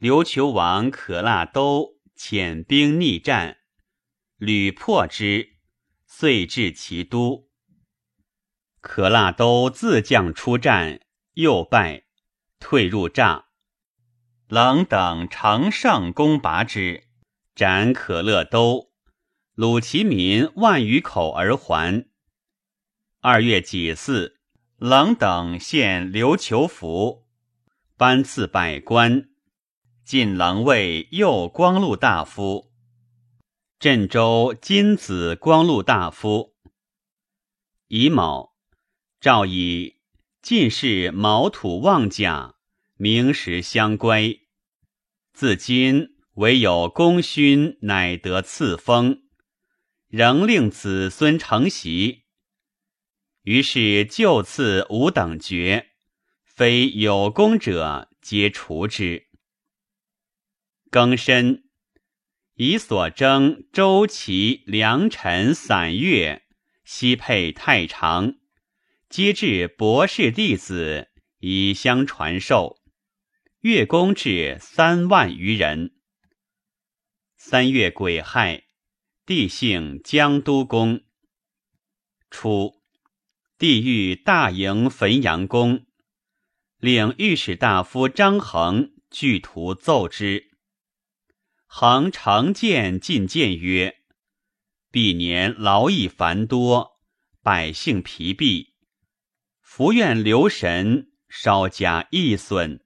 [0.00, 3.58] 琉球王可腊都遣兵逆战，
[4.36, 5.58] 屡破之，
[6.08, 7.48] 遂至其都。
[8.80, 12.06] 可腊都自将出战，又败，
[12.58, 13.44] 退入帐。
[14.48, 17.04] 郎等乘上攻拔之，
[17.54, 18.90] 斩可乐都，
[19.56, 22.06] 虏其民万余口而还。
[23.20, 24.36] 二月己巳，
[24.76, 27.26] 郎等献琉球符，
[27.96, 29.30] 颁赐百官。
[30.04, 32.70] 晋郎卫右光禄大夫，
[33.78, 36.54] 镇州金子光禄大夫。
[37.88, 38.54] 乙卯，
[39.18, 40.00] 诏以
[40.42, 42.53] 进士毛土旺甲，
[43.04, 44.34] 名实相乖。
[45.34, 49.24] 自今唯有功勋，乃得赐封，
[50.08, 52.22] 仍令子孙承袭。
[53.42, 55.88] 于是就赐五等爵，
[56.44, 59.26] 非有功者，皆除之。
[60.90, 61.64] 庚申，
[62.54, 66.46] 以所征周齐良辰散月，
[66.86, 68.36] 悉配太常，
[69.10, 72.80] 皆至博士弟子，以相传授。
[73.64, 75.94] 月宫至三万余人。
[77.38, 78.64] 三月癸亥，
[79.24, 81.00] 帝姓江都公。
[82.30, 82.82] 初，
[83.56, 85.86] 帝欲大营汾阳宫，
[86.76, 90.50] 令御史大夫张衡具图奏之。
[91.64, 93.96] 恒常见进谏曰
[94.92, 97.00] ：“毕年劳役繁多，
[97.40, 98.74] 百姓疲弊，
[99.62, 102.78] 福愿留神，稍加益损。”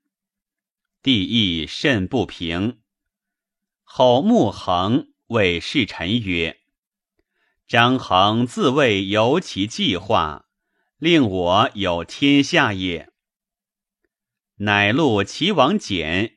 [1.08, 2.80] 帝意甚不平。
[3.82, 6.58] 后穆恒谓侍臣曰
[7.66, 10.50] ：“张衡自谓有其计划，
[10.98, 13.10] 令我有天下也。”
[14.60, 16.36] 乃录齐王简。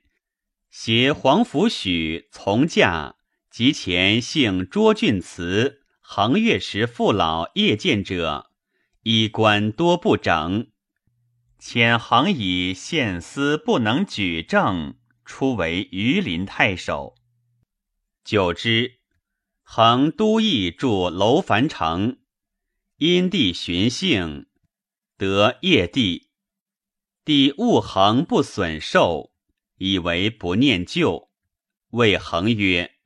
[0.69, 3.17] 携皇甫许从驾
[3.49, 8.49] 及前姓卓俊慈横越时父老谒见者，
[9.01, 10.70] 衣冠多不整。
[11.61, 17.15] 遣横以献司不能举证，出为榆林太守。
[18.23, 18.99] 久之，
[19.61, 22.17] 横都邑驻楼烦城，
[22.97, 24.47] 因地寻幸，
[25.17, 26.31] 得业地，
[27.23, 29.31] 帝务横不损寿。
[29.77, 31.31] 以为不念旧，
[31.89, 32.97] 谓恒曰：“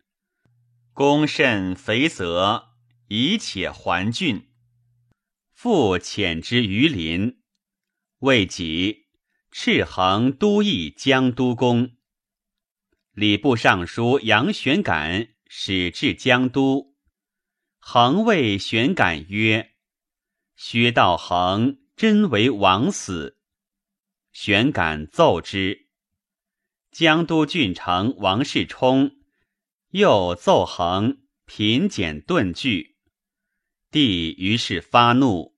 [0.92, 2.70] 公甚肥泽，
[3.08, 4.50] 以且还郡。”
[5.54, 7.42] 复遣之于林。
[8.26, 9.06] 未几，
[9.52, 11.96] 敕衡都邑江都公。
[13.12, 16.96] 礼部尚书杨玄感使至江都，
[17.78, 19.76] 恒谓玄感曰
[20.58, 23.38] ：“薛道衡真为王死。”
[24.34, 25.90] 玄感奏之。
[26.92, 29.18] 江都郡丞王世充
[29.92, 32.98] 又奏恒品简顿据，
[33.92, 35.56] 帝于是发怒，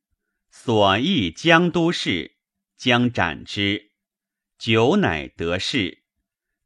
[0.52, 2.37] 所议江都事，
[2.78, 3.92] 将斩之。
[4.58, 6.04] 久乃得势，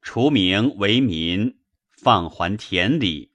[0.02, 1.60] 除名为民，
[1.90, 3.34] 放还田里，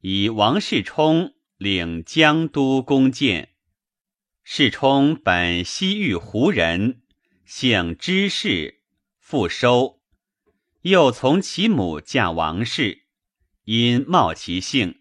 [0.00, 3.50] 以王世充领江都弓箭。
[4.42, 7.02] 世充本西域胡人，
[7.44, 8.82] 姓知氏，
[9.20, 10.02] 复收。
[10.80, 13.04] 又从其母嫁王氏，
[13.64, 15.00] 因冒其姓。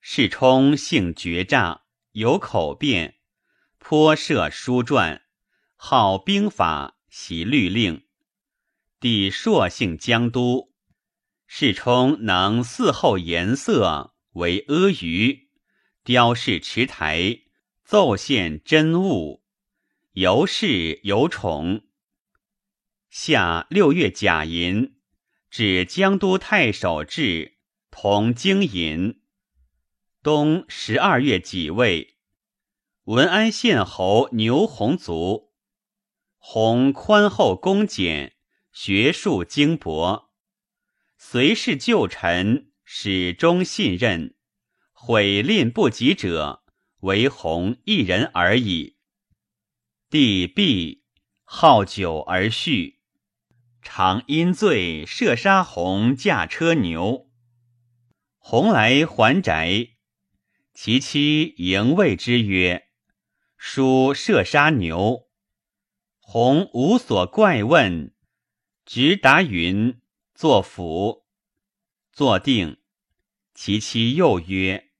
[0.00, 3.16] 世充性决诈，有口辩，
[3.78, 5.22] 颇涉书传，
[5.80, 8.02] 好兵法，习律令。
[8.98, 10.72] 帝朔姓江都，
[11.46, 15.46] 世充能嗣后颜色，为阿谀，
[16.02, 17.42] 雕饰池台，
[17.84, 19.44] 奏献真物，
[20.14, 21.84] 游饰有宠。
[23.08, 24.96] 夏六月甲寅，
[25.48, 27.58] 指江都太守制
[27.92, 29.22] 同京尹。
[30.24, 32.16] 冬十二月己未，
[33.04, 35.47] 文安县侯牛弘卒。
[36.50, 38.32] 弘宽厚恭俭，
[38.72, 40.30] 学术精博，
[41.18, 44.34] 随侍旧臣，始终信任。
[44.90, 46.64] 悔吝不及者，
[47.00, 48.96] 唯弘一人而已。
[50.08, 51.04] 帝毕，
[51.44, 53.00] 好酒而续，
[53.82, 57.28] 常因醉射杀弘驾车牛。
[58.38, 59.88] 弘来还宅，
[60.72, 62.88] 其妻迎谓之曰
[63.58, 65.27] ：“叔射杀牛。”
[66.30, 68.14] 弘无所怪问，
[68.84, 70.02] 直答云
[70.36, 71.24] ：“作辅。”
[72.12, 72.82] 坐定，
[73.54, 74.90] 其妻又曰：“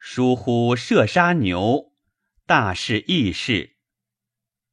[0.00, 1.92] 疏忽射杀牛，
[2.44, 3.76] 大事易事。”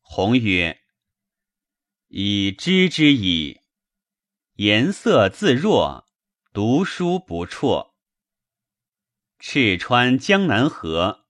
[0.01, 0.81] 弘曰
[2.09, 3.61] ：“已知之矣。
[4.55, 6.09] 颜色自若，
[6.51, 7.93] 读书不辍。
[9.37, 11.27] 赤川江南河，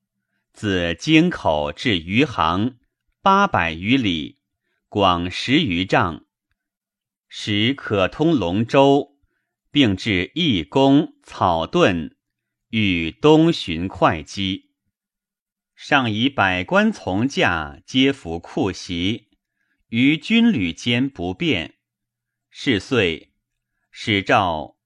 [0.53, 2.77] 自京口至余杭，
[3.21, 4.39] 八百余里。”
[4.95, 6.23] 广十余丈，
[7.27, 9.17] 使可通龙舟，
[9.69, 12.15] 并至义工、草盾，
[12.69, 14.71] 与东巡会稽。
[15.75, 19.31] 上以百官从驾，皆服酷袭，
[19.89, 21.75] 于军旅间不便。
[22.49, 23.33] 是岁，
[23.91, 24.77] 使诏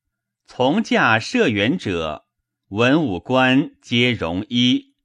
[0.48, 2.26] 从驾射远者，
[2.70, 4.96] 文武官皆戎衣，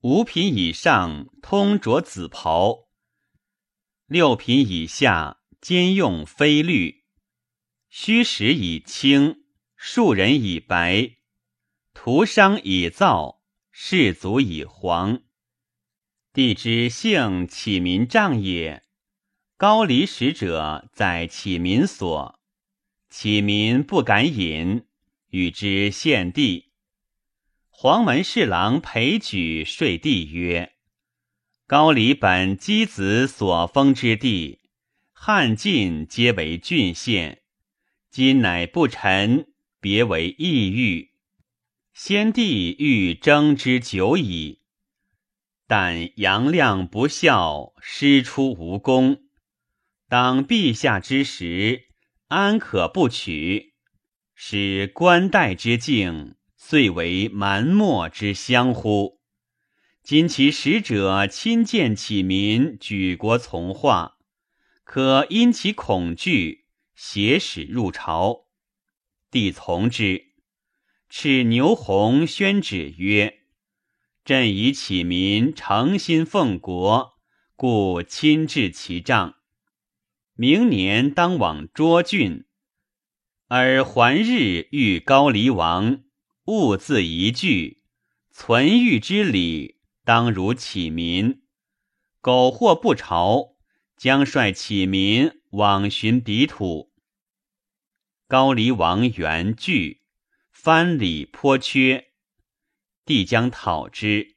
[0.00, 2.87] 五品以上通着紫袍。
[4.08, 7.04] 六品以下兼用非律，
[7.90, 9.44] 虚实以青，
[9.76, 11.16] 庶人以白，
[11.92, 15.20] 徒商以皂，士卒以黄。
[16.32, 18.82] 帝之幸启民帐也。
[19.58, 22.40] 高离使者在启民所，
[23.10, 24.86] 启民不敢饮，
[25.28, 26.70] 与之献帝。
[27.68, 30.77] 黄门侍郎裴举说帝曰。
[31.68, 34.60] 高丽本箕子所封之地，
[35.12, 37.42] 汉晋皆为郡县，
[38.10, 39.48] 今乃不臣，
[39.78, 41.10] 别为异域。
[41.92, 44.62] 先帝欲征之久矣，
[45.66, 49.24] 但杨亮不孝，师出无功。
[50.08, 51.88] 当陛下之时，
[52.28, 53.74] 安可不取？
[54.34, 59.17] 使官代之境，遂为蛮漠之乡乎？
[60.08, 64.16] 今其使者亲见启民，举国从化，
[64.82, 68.46] 可因其恐惧，挟使入朝。
[69.30, 70.28] 帝从之。
[71.10, 73.40] 敕牛弘宣旨曰
[74.24, 77.18] ：“朕以启民诚心奉国，
[77.54, 79.34] 故亲至其帐。
[80.32, 82.46] 明年当往涿郡，
[83.48, 86.00] 而还日遇高黎王，
[86.46, 87.82] 勿自疑惧，
[88.30, 89.76] 存欲之礼。”
[90.08, 91.42] 当如启民，
[92.22, 93.56] 苟或不朝，
[93.94, 96.94] 将率启民往寻彼土。
[98.26, 100.00] 高黎王元惧，
[100.50, 102.12] 藩礼颇缺，
[103.04, 104.36] 帝将讨之，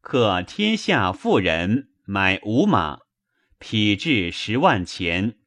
[0.00, 3.00] 可天下富人买五马，
[3.58, 5.40] 匹至十万钱，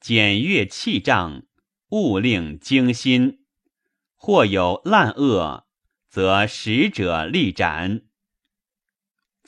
[0.00, 1.44] 检阅器仗，
[1.90, 3.44] 勿令惊心。
[4.16, 5.68] 或有滥恶，
[6.08, 8.09] 则使者立斩。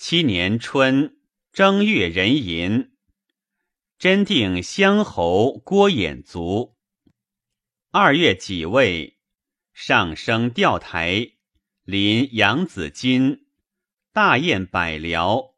[0.04, 1.16] 七年春
[1.52, 2.90] 正月壬寅，
[4.00, 6.76] 真定乡侯郭衍卒。
[7.92, 9.20] 二月己未，
[9.72, 11.34] 上升吊台，
[11.84, 13.46] 临杨子津，
[14.12, 15.54] 大宴百僚。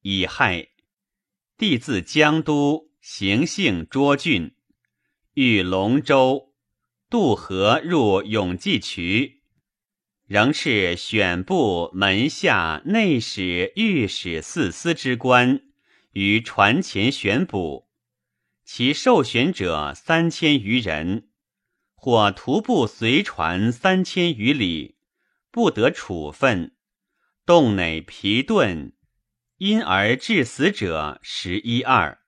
[0.00, 0.68] 乙亥，
[1.58, 4.56] 帝自江都行幸涿郡，
[5.34, 6.54] 遇龙舟
[7.10, 9.35] 渡河入永济渠。
[10.26, 15.62] 仍是选部门下内史、御史四司之官
[16.10, 17.88] 于船前选捕，
[18.64, 21.28] 其受选者三千余人，
[21.94, 24.98] 或徒步随船三千余里，
[25.52, 26.74] 不得处分，
[27.44, 28.94] 洞内疲顿，
[29.58, 32.18] 因而致死者十一二。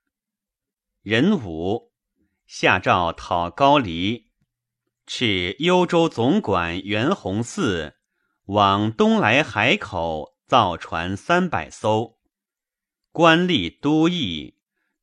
[1.03, 1.91] 人五
[2.47, 4.28] 下诏讨高黎。
[5.09, 7.95] 敕幽州总管袁弘嗣
[8.45, 12.19] 往东来海口造船三百艘，
[13.11, 14.59] 官吏都邑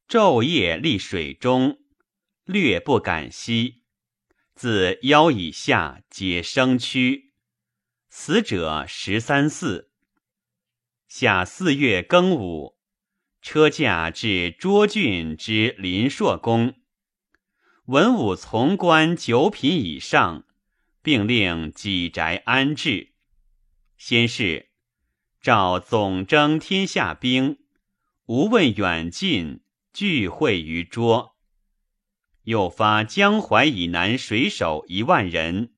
[0.08, 1.80] 昼夜立水中，
[2.44, 3.82] 略不敢息。
[4.54, 7.32] 自腰以下皆生蛆，
[8.08, 9.90] 死者十三四。
[11.08, 12.78] 夏四月庚午，
[13.42, 16.76] 车驾至涿郡之林朔宫。
[17.86, 20.44] 文武从官九品以上，
[21.04, 23.12] 并令己宅安置。
[23.96, 24.70] 先是，
[25.40, 27.60] 召总征天下兵，
[28.26, 29.62] 无问远近，
[29.94, 31.34] 聚会于涿。
[32.46, 35.76] 又发江淮以南水手一万人，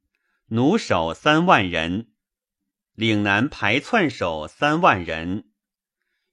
[0.48, 2.14] 弩手三万人。
[2.96, 5.50] 岭南排窜手三万人，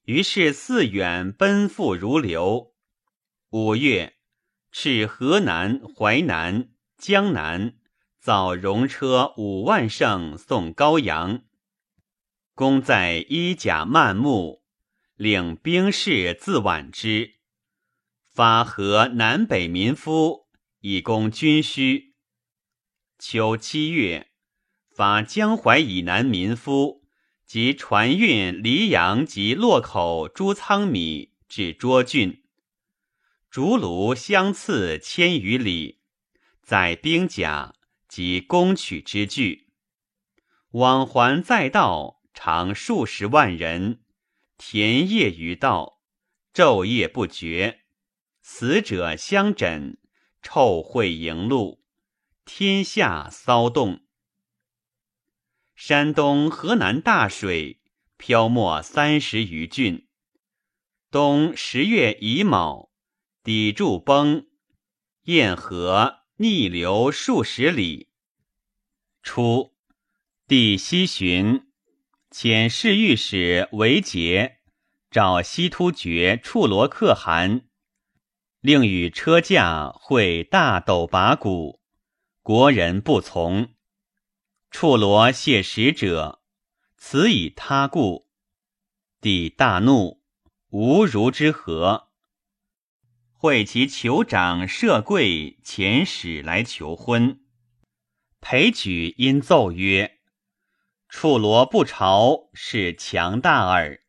[0.04, 2.72] 于是四远奔赴如流。
[3.50, 4.14] 五月，
[4.76, 6.68] 至河南、淮南、
[6.98, 7.76] 江南，
[8.18, 11.44] 造戎车五万乘送高阳。
[12.56, 14.64] 公在衣甲漫目，
[15.14, 17.34] 领兵士自挽之，
[18.28, 20.48] 发河南北民夫
[20.80, 22.16] 以供军需。
[23.20, 24.32] 秋七月。
[24.90, 27.04] 发江淮以南民夫
[27.46, 32.43] 及船运黎阳及洛口诸仓米至涿郡，
[33.54, 36.00] 竹庐相次千余里，
[36.60, 37.76] 载兵甲
[38.08, 39.68] 及攻取之具，
[40.72, 44.02] 往还在道常数十万人，
[44.58, 46.00] 田业于道，
[46.52, 47.82] 昼夜不绝，
[48.42, 49.98] 死者相枕，
[50.42, 51.84] 臭秽盈路，
[52.44, 54.00] 天下骚动。
[55.76, 57.80] 山东、河南大水，
[58.16, 60.08] 漂没三十余郡。
[61.12, 62.90] 冬十月乙卯，
[63.44, 64.46] 砥柱崩，
[65.24, 68.08] 堰河逆流数十里。
[69.22, 69.74] 初，
[70.48, 71.66] 帝西巡，
[72.30, 74.60] 遣侍御史韦杰
[75.10, 77.68] 召西突厥处罗可汗，
[78.60, 81.82] 令与车驾会大斗拔谷，
[82.42, 83.74] 国人不从。
[84.70, 86.40] 处罗谢使者，
[86.96, 88.26] 此以他故。
[89.20, 90.22] 帝大怒，
[90.70, 92.08] 无如之何。
[93.44, 97.40] 会其酋长社贵遣使来求婚。
[98.40, 100.20] 裴举因奏曰
[101.10, 104.00] ：“处罗不朝，是强大耳。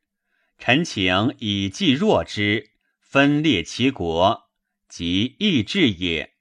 [0.58, 2.72] 臣请以计弱之，
[3.02, 4.50] 分裂其国，
[4.88, 6.36] 即义志也。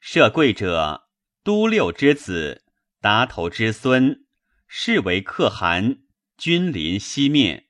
[0.00, 1.08] 社贵者，
[1.44, 2.64] 都六之子。”
[3.00, 4.26] 达头之孙，
[4.66, 5.98] 是为可汗，
[6.36, 7.66] 君临西面。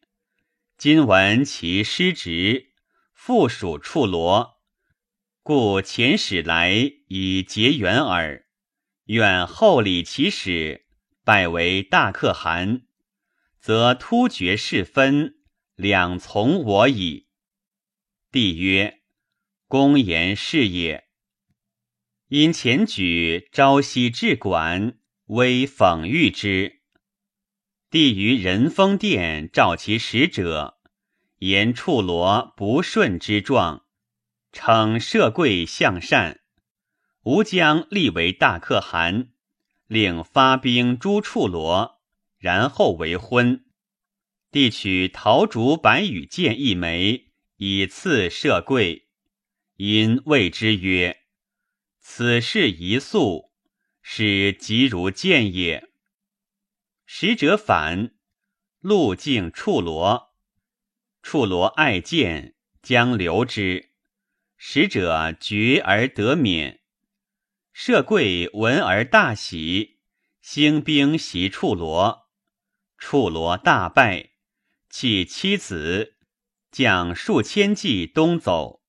[0.78, 2.70] 今闻其失职，
[3.26, 4.60] 附属处罗，
[5.42, 8.44] 故遣使来以结缘耳。
[9.04, 10.84] 愿厚礼其使，
[11.24, 12.82] 拜为大可汗，
[13.58, 15.36] 则突厥事分，
[15.74, 17.28] 两从我矣。
[18.30, 19.00] 帝曰
[19.68, 21.04] ：“公言是也。”
[22.28, 24.98] 因前举朝夕至管。
[25.28, 26.82] 微讽喻之，
[27.88, 30.73] 帝于仁丰殿召其使者，
[31.44, 33.84] 言处罗不顺之状，
[34.50, 36.40] 称社贵向善，
[37.24, 39.28] 吾将立为大可汗，
[39.86, 42.00] 令发兵诛处罗，
[42.38, 43.66] 然后为婚。
[44.50, 47.26] 帝取桃竹白羽箭一枚，
[47.56, 49.08] 以赐社贵，
[49.76, 51.24] 因谓之曰
[52.00, 53.52] ：“此事宜速。”
[54.00, 55.90] 使即如箭也。
[57.04, 58.14] 使者反，
[58.80, 60.23] 路径处罗，
[61.24, 63.92] 处罗爱见，将留之。
[64.58, 66.82] 使者绝而得免。
[67.72, 70.00] 社贵闻而大喜，
[70.42, 72.28] 兴兵袭处罗。
[72.98, 74.32] 处罗大败，
[74.90, 76.18] 弃妻子，
[76.70, 78.82] 将数千骑东走，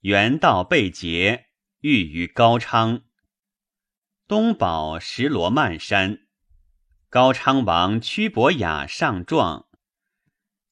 [0.00, 1.48] 原道被劫，
[1.80, 3.02] 遇于高昌。
[4.26, 6.20] 东保石罗曼山，
[7.10, 9.65] 高昌王屈伯雅上状，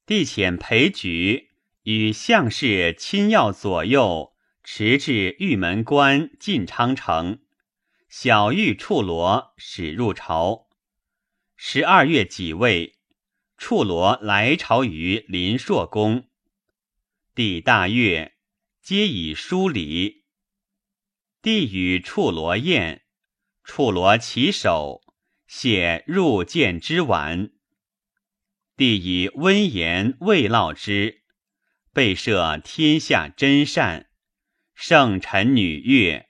[0.06, 1.52] 帝遣裴举
[1.84, 7.40] 与相氏亲要左右，持至玉门关进昌城，
[8.10, 10.68] 小玉处罗，使入朝。
[11.56, 12.98] 十二月己未，
[13.56, 16.28] 处罗来朝于林朔宫，
[17.34, 18.34] 帝大悦，
[18.82, 20.24] 皆以书礼。
[21.40, 23.04] 帝与处罗宴。
[23.62, 25.00] 处罗起手，
[25.46, 27.53] 谢入见之晚。
[28.76, 31.22] 帝以温言慰劳之，
[31.92, 34.08] 备设天下真善，
[34.74, 36.26] 圣臣女乐，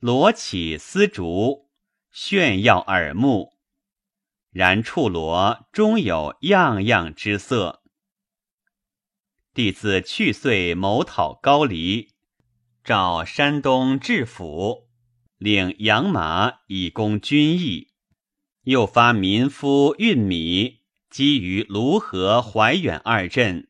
[0.00, 1.70] 罗绮丝竹，
[2.10, 3.52] 炫耀耳目。
[4.50, 7.82] 然处罗终有样样之色。
[9.54, 12.14] 帝自去岁谋讨高黎，
[12.82, 14.88] 召山东治府。
[15.38, 17.92] 领养马以供军役，
[18.62, 20.75] 又发民夫运米，
[21.16, 23.68] 积于卢河、怀远二镇，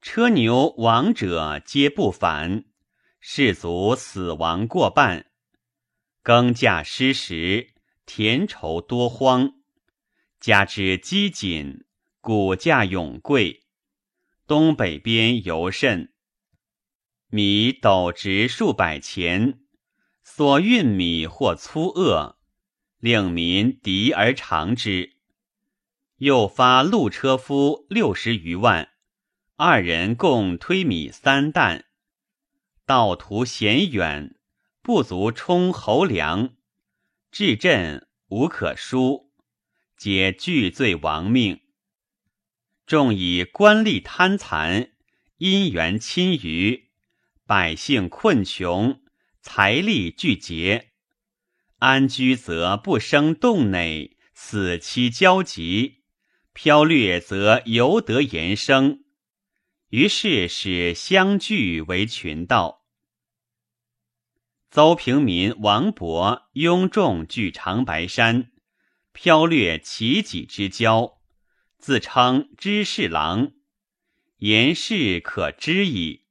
[0.00, 2.64] 车牛亡者皆不凡，
[3.20, 5.26] 士卒死亡过半，
[6.20, 7.74] 耕稼失时，
[8.06, 9.52] 田畴多荒，
[10.40, 11.84] 加之饥馑，
[12.20, 13.62] 谷价永贵。
[14.48, 16.12] 东北边尤甚，
[17.28, 19.60] 米斗值数百钱，
[20.24, 22.36] 所运米或粗恶，
[22.98, 25.17] 令民敌而尝之。
[26.18, 28.88] 又发路车夫六十余万，
[29.54, 31.84] 二人共推米三担，
[32.84, 34.34] 道途险远，
[34.82, 36.56] 不足充侯粮，
[37.30, 39.30] 至镇无可输，
[39.96, 41.60] 皆俱罪亡命。
[42.84, 44.90] 众以官吏贪残，
[45.36, 46.90] 因缘侵余，
[47.46, 49.02] 百姓困穷，
[49.40, 50.90] 财力俱竭。
[51.78, 55.97] 安居则不生动馁，死期交集；
[56.60, 59.04] 飘掠则犹得延生。
[59.90, 62.84] 于是使相聚为群道。
[64.68, 68.50] 邹平民王勃拥众据长白山，
[69.12, 71.20] 飘掠其己之交。
[71.78, 73.52] 自称知侍郎，
[74.38, 76.24] 言事可知矣。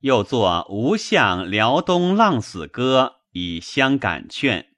[0.00, 4.74] 又作《吴相辽东浪死歌》以相感劝，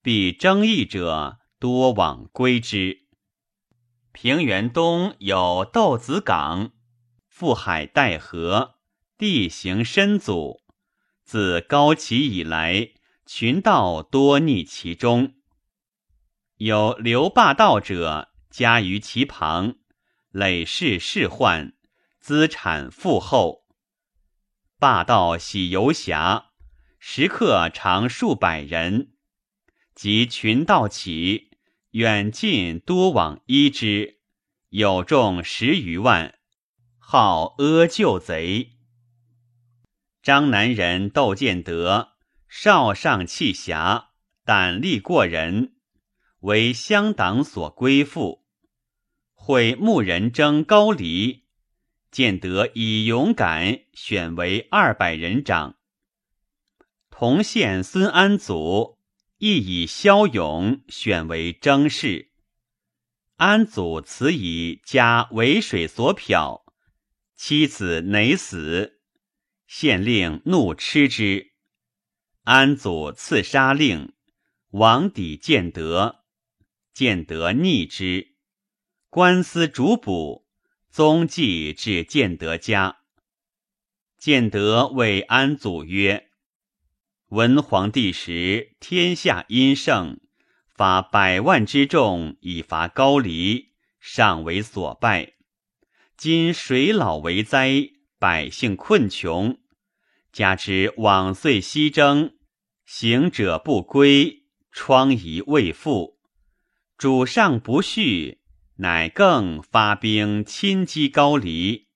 [0.00, 3.07] 必争议者多往归之。
[4.12, 6.72] 平原东有豆子港，
[7.32, 8.76] 覆海带河，
[9.16, 10.62] 地形深阻，
[11.24, 12.90] 自高齐以来，
[13.26, 15.34] 群盗多匿其中。
[16.56, 18.28] 有留霸道者。
[18.50, 19.76] 家于其旁，
[20.30, 21.74] 累世世患，
[22.18, 23.66] 资产富厚。
[24.78, 26.46] 霸道喜游侠，
[26.98, 29.12] 食客常数百人。
[29.94, 31.47] 及群盗起，
[31.98, 34.20] 远近多往依之，
[34.68, 36.38] 有众十余万，
[36.96, 38.76] 号阿救贼。
[40.22, 42.10] 张南人窦建德，
[42.48, 44.10] 少上气侠，
[44.44, 45.72] 胆力过人。
[46.42, 48.44] 为乡党所归附，
[49.34, 51.46] 会牧人征高黎，
[52.12, 55.74] 建德以勇敢选为二百人长。
[57.10, 58.97] 同县孙安祖
[59.38, 62.32] 亦以骁勇选为征士。
[63.36, 66.64] 安祖辞以家为水所漂，
[67.36, 69.00] 妻子馁死，
[69.66, 71.52] 县令怒斥之。
[72.42, 74.12] 安祖赐杀令，
[74.70, 76.24] 王抵建德。
[76.92, 78.34] 建德逆之，
[79.08, 80.48] 官司主捕，
[80.90, 83.02] 踪迹至建德家。
[84.18, 86.27] 建德谓安祖曰
[87.28, 90.18] ：“文皇帝时，天下殷盛，
[90.74, 95.34] 发百万之众以伐高丽，尚为所败。
[96.16, 99.58] 今水老为灾，百姓困穷，
[100.32, 102.32] 加之往岁西征，
[102.86, 106.18] 行者不归，疮痍未复。”
[106.96, 108.38] 主上不恤，
[108.76, 111.88] 乃更发兵侵击高丽，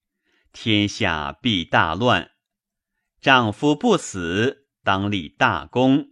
[0.53, 2.33] 天下必大乱。
[3.20, 6.11] 丈夫不死，当立大功，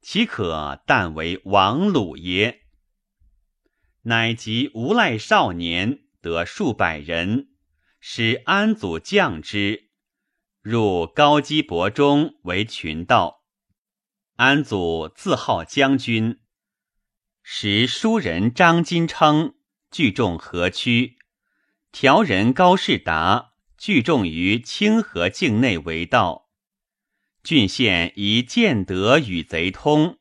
[0.00, 2.62] 岂可但为王虏耶？
[4.02, 7.50] 乃及无赖少年得数百人，
[8.00, 9.90] 使安祖降之，
[10.60, 13.44] 入高基伯中为群盗。
[14.36, 16.40] 安祖自号将军。
[17.44, 19.54] 时书人张金称
[19.90, 21.18] 聚众河曲，
[21.92, 26.41] 调人高士达聚众于清河境内为道。
[27.42, 30.18] 郡县以建德与贼通，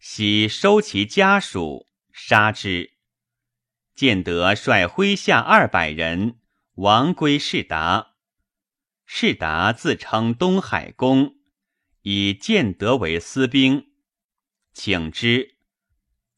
[0.00, 2.92] 悉收其家属，杀之。
[3.94, 6.38] 建德率麾下二百人
[6.76, 8.14] 亡归士达。
[9.04, 11.34] 士达自称东海公，
[12.00, 13.88] 以建德为私兵，
[14.72, 15.56] 请之。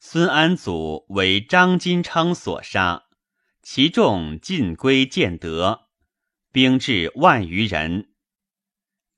[0.01, 3.05] 孙安祖为张金昌所杀，
[3.63, 5.87] 其众尽归建德，
[6.51, 8.14] 兵至万余人。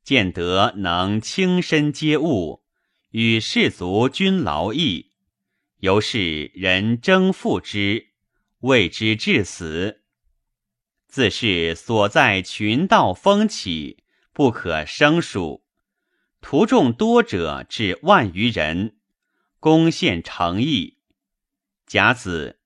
[0.07, 2.63] 见德能轻身接物，
[3.11, 5.11] 与士卒均劳役，
[5.81, 8.11] 由是人征复之，
[8.61, 10.05] 谓之至死。
[11.09, 15.65] 自是所在群盗风起，不可胜数，
[16.41, 18.99] 徒众多者至万余人。
[19.59, 20.99] 攻陷城邑，
[21.85, 22.61] 甲子，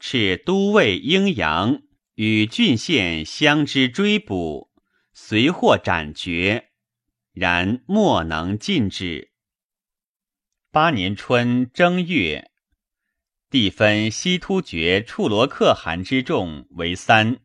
[0.00, 1.82] 敕都尉应阳
[2.14, 4.70] 与郡县相之追捕，
[5.12, 6.65] 随获斩决，
[7.36, 9.30] 然莫能尽止。
[10.70, 12.50] 八年春正月，
[13.50, 17.40] 帝分西突厥处罗可汗之众为三，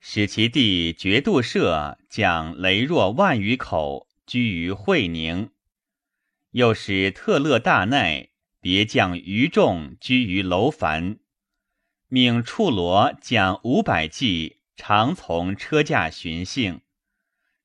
[0.00, 5.50] 使其弟觉度舍将雷若万余口居于会宁，
[6.50, 8.30] 又使特勒大奈
[8.60, 11.20] 别将余众居于楼烦，
[12.08, 16.80] 命处罗将五百骑常从车驾巡幸，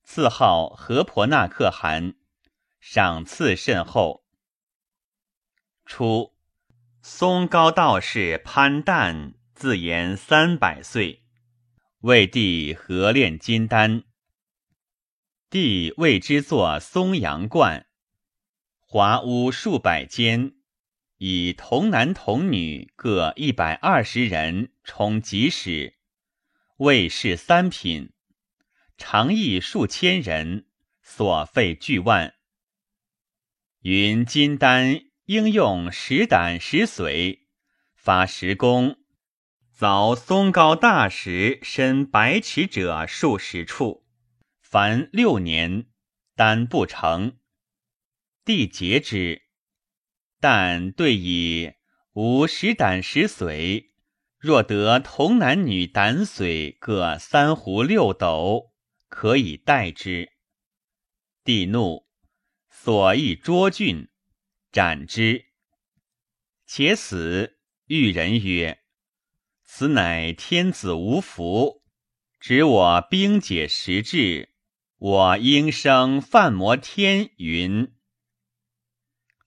[0.09, 2.15] 赐号何婆那可汗，
[2.79, 4.23] 赏赐甚厚。
[5.85, 6.33] 初。
[7.01, 11.23] 松高道士潘旦自言三百岁，
[11.99, 14.05] 为帝合炼金丹。
[15.49, 17.85] 帝为之作松阳观，
[18.79, 20.53] 华屋数百间，
[21.17, 25.97] 以童男童女各一百二十人充吉使，
[26.77, 28.13] 卫士三品，
[28.97, 30.65] 常役数千人，
[31.01, 32.35] 所费巨万。
[33.81, 35.07] 云金丹。
[35.27, 37.47] 应用石胆石髓，
[37.93, 38.95] 发石工，
[39.77, 44.05] 凿松高大石深百尺者数十处，
[44.61, 45.87] 凡六年，
[46.33, 47.39] 丹不成。
[48.45, 49.41] 帝节之，
[50.39, 51.73] 但对以
[52.13, 53.87] 无石胆石髓，
[54.39, 58.71] 若得童男女胆髓各三壶六斗，
[59.07, 60.31] 可以代之。
[61.43, 62.05] 帝怒，
[62.69, 64.07] 所议捉郡。
[64.71, 65.45] 斩之，
[66.65, 67.57] 且死。
[67.87, 68.81] 遇人曰
[69.63, 71.83] ：“此乃天子无福，
[72.37, 74.49] 指我兵解时至，
[74.97, 77.93] 我应生犯魔天。”云。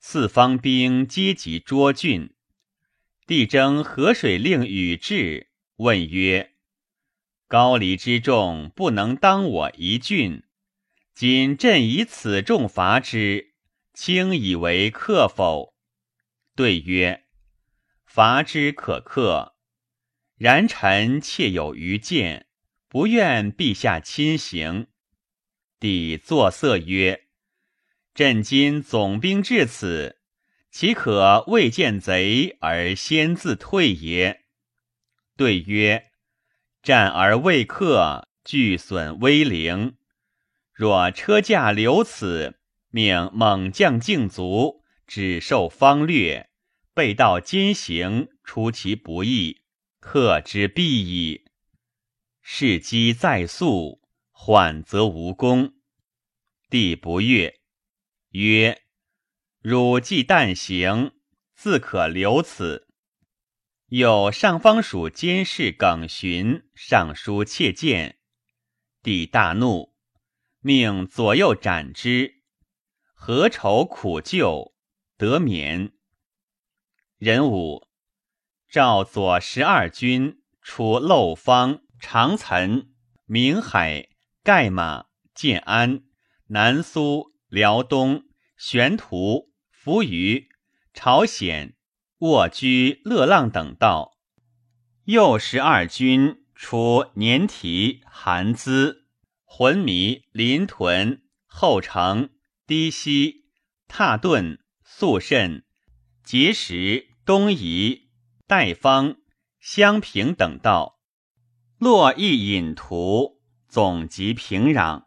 [0.00, 2.34] 四方兵皆集捉郡，
[3.26, 6.54] 帝征河水令禹至，问曰
[7.50, 10.44] ：“高黎之众不能当我一郡，
[11.16, 13.54] 今朕以此众伐之。”
[13.92, 15.74] 卿以为克否？
[16.54, 17.24] 对曰：
[18.06, 19.56] 伐之可克，
[20.36, 22.46] 然臣妾有愚见，
[22.86, 24.86] 不愿陛下亲行。
[25.80, 27.24] 帝作色曰：
[28.14, 30.20] 朕今总兵至此，
[30.70, 34.44] 岂可未见贼而先自退也？
[35.36, 36.09] 对曰：
[36.82, 39.96] 战而未克，俱损威灵。
[40.72, 42.56] 若车驾留此。
[42.92, 46.50] 命猛将竞卒，只受方略，
[46.92, 49.62] 备道兼行，出其不意，
[50.00, 51.44] 克之必矣。
[52.42, 54.02] 事机在速，
[54.32, 55.74] 缓则无功。
[56.68, 57.60] 帝不悦，
[58.30, 58.82] 曰
[59.62, 61.12] ：“汝既旦行，
[61.54, 62.88] 自可留此。”
[63.90, 68.18] 有上方属监事耿寻上书切谏，
[69.02, 69.96] 帝大怒，
[70.60, 72.44] 命左右斩之。
[73.14, 74.76] 何愁苦救，
[75.16, 75.90] 得免。
[77.18, 77.88] 壬午，
[78.68, 82.92] 召左十二军出漏方、长岑、
[83.24, 84.08] 明海、
[84.44, 86.04] 盖马、建安、
[86.46, 88.22] 南苏、辽东、
[88.56, 90.48] 玄图、扶余、
[90.94, 91.74] 朝鲜、
[92.20, 94.12] 卧居、乐浪等道。
[95.04, 99.04] 右十二军出年提、韩资、
[99.44, 102.30] 浑迷、临屯、后城。
[102.66, 103.46] 低溪、
[103.88, 105.64] 踏顿、肃慎、
[106.24, 108.10] 碣石、东夷、
[108.46, 109.16] 代方、
[109.58, 111.00] 襄平等道，
[111.78, 115.06] 洛邑引图总集平壤，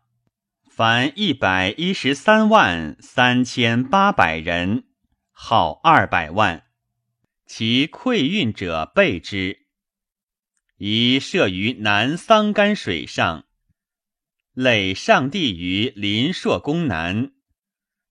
[0.69, 4.83] 凡一百一十三万三千八百人，
[5.31, 6.65] 号二百万。
[7.55, 9.67] 其溃运者备之，
[10.77, 13.45] 宜设于南桑干水上，
[14.53, 17.31] 垒上帝于临朔宫南。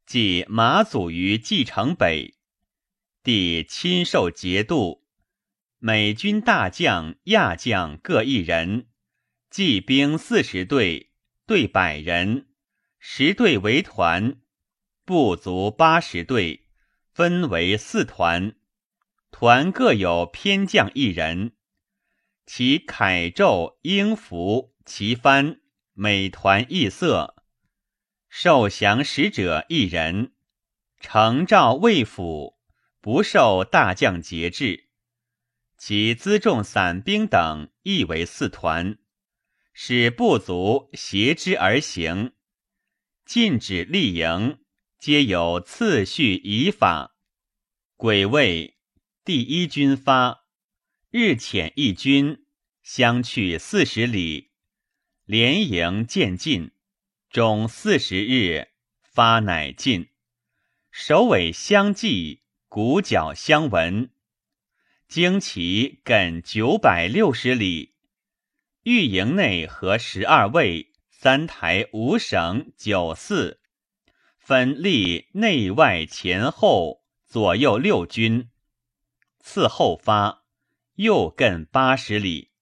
[0.06, 2.36] 即马祖于蓟城北，
[3.24, 5.08] 帝亲授节度，
[5.80, 8.86] 美军大将、亚将各一人，
[9.50, 11.10] 骑兵四十队，
[11.46, 12.46] 队百人，
[13.00, 14.40] 十队为团，
[15.04, 16.68] 部族八十队，
[17.12, 18.54] 分为四团，
[19.32, 21.56] 团各有偏将一人，
[22.46, 25.58] 其铠胄、缨服、旗幡，
[25.94, 27.34] 每团异色。
[28.28, 30.32] 受降使者一人，
[31.00, 32.58] 承诏魏府，
[33.00, 34.90] 不受大将节制。
[35.76, 38.98] 其辎重散兵等亦为四团，
[39.72, 42.34] 使部族挟之而行。
[43.24, 44.60] 禁止立营，
[44.98, 47.16] 皆有次序仪法。
[47.96, 48.78] 鬼位，
[49.24, 50.46] 第一军发，
[51.08, 52.44] 日遣一军，
[52.82, 54.50] 相去四十里，
[55.24, 56.72] 连营渐进。
[57.30, 58.70] 终四十日，
[59.00, 60.08] 发乃尽。
[60.90, 64.10] 首尾相继，鼓角相闻。
[65.08, 67.94] 旌旗艮九百六十里，
[68.82, 73.60] 御营内合十二卫，三台五省九寺，
[74.36, 78.48] 分立内外前后左右六军。
[79.42, 80.44] 次后发，
[80.94, 82.52] 又艮八十里。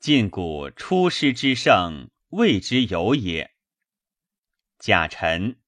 [0.00, 3.54] 晋古出师之胜，谓之有也。
[4.78, 5.60] 甲辰，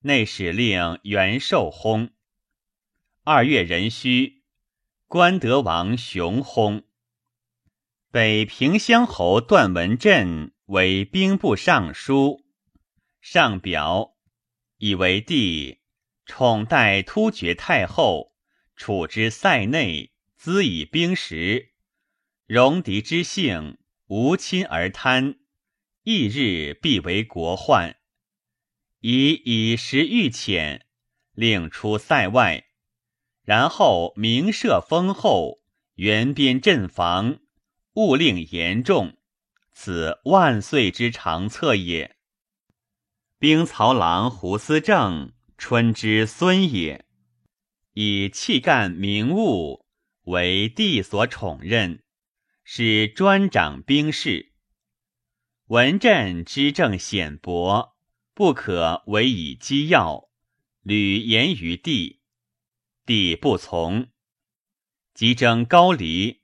[0.00, 2.10] 内史令袁寿薨。
[3.22, 4.42] 二月壬戌，
[5.06, 6.82] 关德王雄薨。
[8.10, 12.44] 北平乡侯段文振为兵部尚书，
[13.20, 14.16] 上表
[14.78, 15.80] 以为帝
[16.26, 18.31] 宠待突厥太后，
[18.82, 21.70] 处之塞内，资以兵食。
[22.48, 23.78] 戎狄之性，
[24.08, 25.36] 无亲而贪，
[26.02, 27.94] 翌日必为国患。
[28.98, 30.80] 以以时欲遣，
[31.30, 32.64] 令出塞外，
[33.44, 35.60] 然后明设封后，
[35.94, 37.38] 援边镇防，
[37.94, 39.16] 勿令严重。
[39.72, 42.16] 此万岁之长策也。
[43.38, 47.06] 兵曹郎胡思正，春之孙也，
[47.92, 49.86] 以气干明务，
[50.24, 52.02] 为帝所宠任。
[52.64, 54.52] 是专掌兵事，
[55.66, 57.96] 文镇之政显薄，
[58.34, 60.30] 不可为以机要。
[60.82, 62.20] 屡言于帝，
[63.04, 64.08] 帝不从。
[65.12, 66.42] 即征高黎，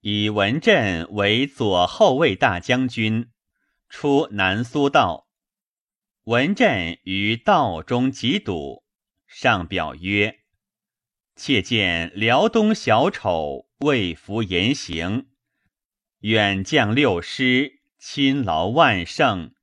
[0.00, 3.30] 以文镇为左后卫大将军，
[3.88, 5.28] 出南苏道。
[6.24, 8.84] 文镇于道中疾堵，
[9.26, 10.39] 上表曰
[11.42, 15.28] ：“妾见辽东小丑。”未服言行，
[16.18, 19.54] 远将六师，亲劳万乘，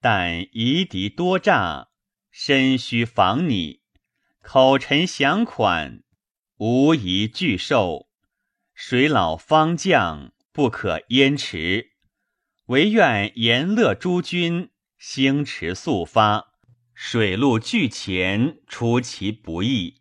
[0.00, 1.88] 但夷狄多诈，
[2.30, 3.82] 身须防你。
[4.40, 6.02] 口陈降款，
[6.56, 8.08] 无疑拒受。
[8.72, 11.90] 水老方将，不可焉迟。
[12.68, 16.54] 唯愿延乐诸军，星驰速发，
[16.94, 20.00] 水陆俱前，出其不意，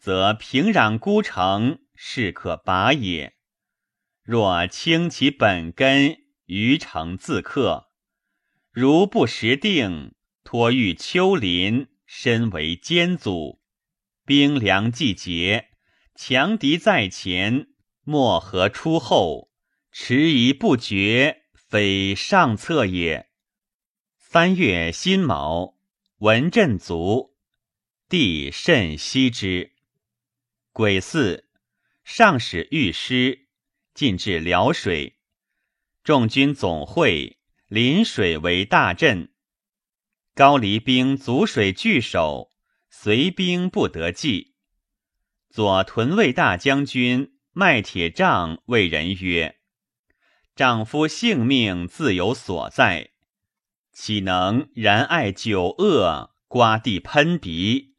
[0.00, 1.78] 则平壤孤城。
[2.02, 3.34] 是可拔也。
[4.22, 7.90] 若清其本根，于城自克；
[8.70, 13.60] 如不识定，托遇丘陵，身为艰阻。
[14.24, 15.72] 兵粮既竭，
[16.14, 17.66] 强敌在前，
[18.02, 19.50] 莫何出后？
[19.92, 23.28] 迟疑不决，非上策也。
[24.16, 25.74] 三月辛卯，
[26.20, 27.36] 文镇卒，
[28.08, 29.74] 帝甚惜之。
[30.72, 31.44] 癸巳。
[32.02, 33.46] 上使御师
[33.94, 35.18] 进至辽水，
[36.02, 39.32] 众军总会，临水为大阵。
[40.34, 42.52] 高黎兵阻水据守，
[42.88, 44.54] 随兵不得济。
[45.50, 49.60] 左屯卫大将军麦铁杖谓人曰
[50.56, 53.10] ：“丈夫性命自有所在，
[53.92, 57.89] 岂能然爱酒恶，刮地喷鼻？”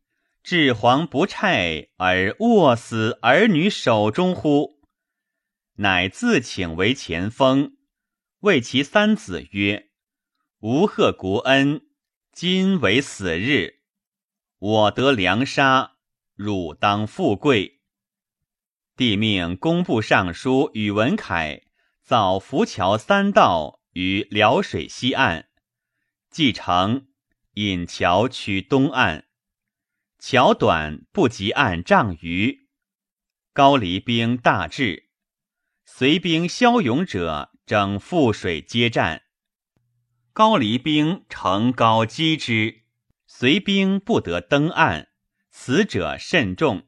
[0.44, 4.80] 至皇不差而握死儿女手中乎？
[5.76, 7.78] 乃自请为前锋，
[8.40, 9.90] 谓其三子曰
[10.62, 11.82] ：“吾贺国恩，
[12.32, 13.82] 今为死日。
[14.58, 15.94] 我得良杀，
[16.36, 17.82] 汝当富贵。”
[18.98, 21.64] 帝命工部尚书宇文恺
[22.04, 25.50] 造浮桥三道于辽水西岸，
[26.30, 27.08] 继承
[27.54, 29.26] 引桥取东岸。
[30.22, 32.68] 桥短不及岸丈余，
[33.54, 35.10] 高黎兵大至，
[35.84, 39.24] 随兵骁勇者整覆水接战。
[40.32, 42.84] 高黎兵乘高击之，
[43.26, 45.08] 随兵不得登岸，
[45.50, 46.88] 死者甚众。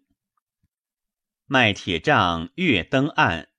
[1.47, 3.49] 麦铁杖跃登岸，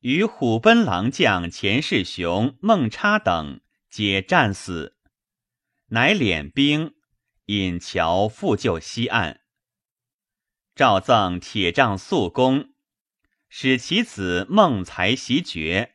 [0.00, 4.98] 与虎贲郎将钱世雄、孟叉等皆战死，
[5.86, 6.95] 乃敛兵。
[7.46, 9.42] 引桥复救西岸，
[10.74, 12.74] 赵赠铁杖速攻，
[13.48, 15.94] 使其子孟才袭爵，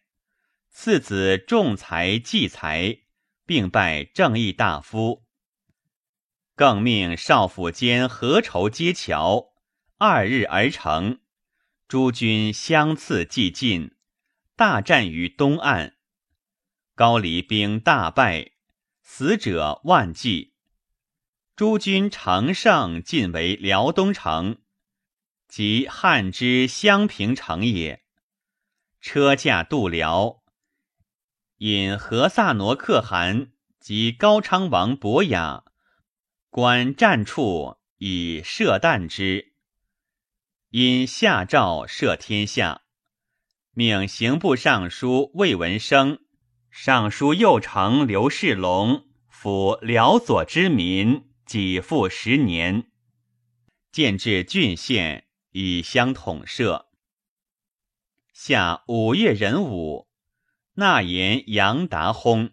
[0.70, 2.99] 次子仲才继才，
[3.45, 5.26] 并拜正义大夫。
[6.56, 9.52] 更命少府间合筹接桥，
[9.97, 11.20] 二日而成。
[11.89, 13.97] 诸军相次既进，
[14.56, 15.97] 大战于东岸，
[16.95, 18.54] 高黎兵大败，
[19.02, 20.51] 死者万计。
[21.62, 24.64] 诸军乘胜进为辽东城，
[25.47, 28.01] 即汉之襄平城也。
[28.99, 30.41] 车驾渡辽，
[31.57, 35.66] 引何萨挪可汗及高昌王伯雅
[36.49, 39.53] 观战处以射弹之。
[40.72, 42.82] 因下诏赦天下，
[43.76, 46.22] 命刑部尚书魏文生、
[46.72, 52.89] 尚书右丞刘世龙抚辽左之民，己复十年，
[53.91, 56.88] 建制郡县，以相统摄。
[58.32, 60.08] 下五月壬午，
[60.76, 62.52] 纳言杨达薨。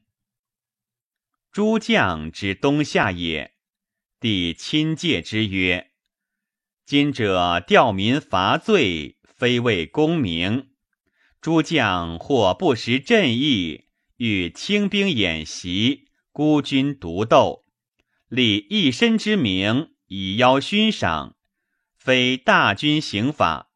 [1.52, 3.54] 诸将之东夏也，
[4.18, 5.92] 帝亲戒之曰
[6.84, 10.70] ：“今者吊民伐罪，非为功名。
[11.40, 13.84] 诸将或不识阵义，
[14.16, 17.64] 欲轻兵演习，孤军独斗，
[18.28, 21.36] 立一身之名以邀勋赏，
[21.96, 23.70] 非大军行法。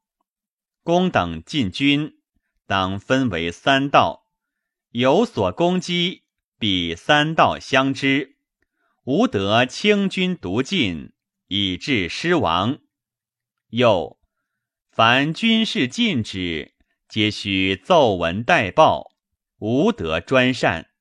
[0.82, 2.18] 公等进军，
[2.66, 4.26] 当分为三道，
[4.90, 6.20] 有所攻击。”
[6.62, 8.36] 必三道相知，
[9.02, 11.12] 无得清军独进，
[11.48, 12.78] 以致失亡。
[13.70, 14.20] 又
[14.88, 16.76] 凡军事禁止，
[17.08, 19.10] 皆须奏闻代报，
[19.58, 20.91] 无得专善。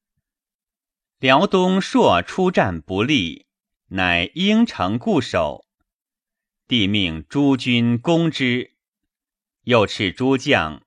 [1.22, 3.46] 辽东朔出战不利，
[3.90, 5.68] 乃应城固守。
[6.68, 8.72] 帝命诸军攻之，
[9.66, 10.82] 又斥诸将：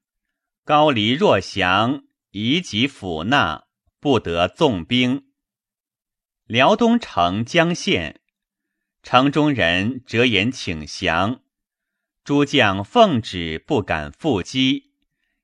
[0.64, 3.66] 高黎若降，以己抚纳。
[4.00, 5.28] 不得纵兵。
[6.46, 8.20] 辽东城将陷，
[9.04, 11.42] 城中人折言请降。
[12.24, 14.90] 诸将奉旨不敢复击，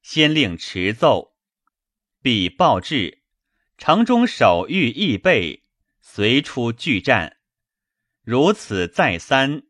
[0.02, 1.36] 先令持奏，
[2.20, 3.19] 必报至。
[3.80, 5.62] 城中守御易备，
[6.02, 7.38] 随出拒战。
[8.22, 9.62] 如此再三，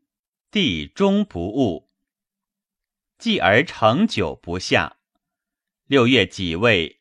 [0.50, 1.88] 帝终不误。
[3.18, 4.96] 继而成久不下。
[5.86, 6.98] 六月己未。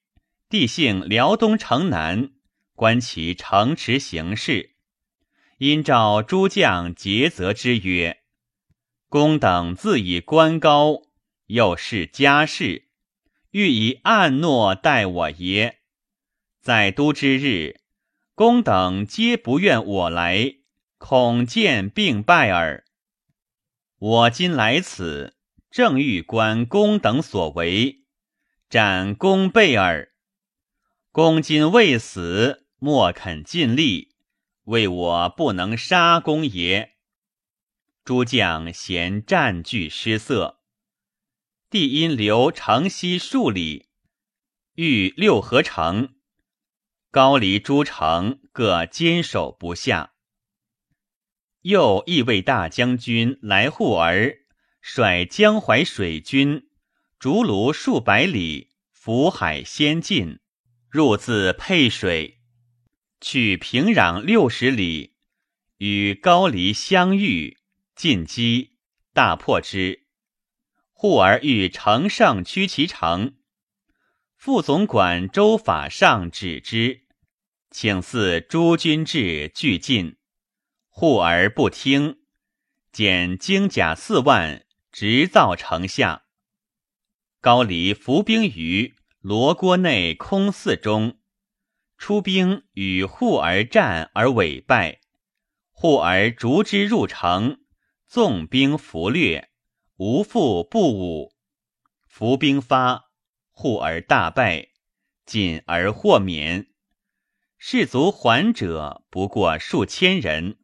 [0.49, 2.29] 帝幸辽东城南，
[2.75, 4.75] 观其城池形势，
[5.57, 8.21] 因召诸将诘责之曰
[9.09, 11.01] ：“公等自以官高，
[11.47, 12.87] 又是家事，
[13.49, 15.78] 欲以暗诺待我耶？
[16.61, 17.79] 在都之日，
[18.35, 20.55] 公等皆不愿我来，
[20.97, 22.83] 恐见病败耳。
[23.97, 25.37] 我今来此，
[25.71, 28.03] 正欲观公等所为，
[28.69, 30.11] 斩公备耳。”
[31.11, 34.15] 公今未死，莫肯尽力，
[34.65, 36.97] 为我不能杀公也。
[38.03, 40.59] 诸将嫌战具失色，
[41.69, 43.87] 帝因留城西数里，
[44.75, 46.15] 欲六合城，
[47.11, 50.13] 高黎诸城各坚守不下。
[51.61, 54.39] 又亦为大将军来护儿，
[54.81, 56.69] 率江淮水军
[57.17, 60.39] 逐卢数百里，浮海先进。
[60.91, 62.39] 入自沛水，
[63.21, 65.13] 去平壤六十里，
[65.77, 67.59] 与高黎相遇，
[67.95, 68.79] 进击，
[69.13, 70.07] 大破之。
[70.91, 73.35] 护儿欲乘胜驱其城，
[74.39, 77.01] 副总管周法上止之，
[77.71, 80.15] 请赐诸军至俱进。
[80.87, 82.21] 护而不听，
[82.93, 86.23] 减精甲四万，直造城下。
[87.41, 88.95] 高黎伏兵于。
[89.19, 91.19] 罗锅内空寺中，
[91.97, 95.01] 出兵与护而战而委败，
[95.71, 97.59] 护而逐之入城，
[98.07, 99.49] 纵兵俘掠，
[99.97, 101.33] 无复不武。
[102.07, 103.08] 伏兵发，
[103.61, 104.69] 护儿大败，
[105.25, 106.67] 仅而获免。
[107.57, 110.59] 士卒还者不过数千人。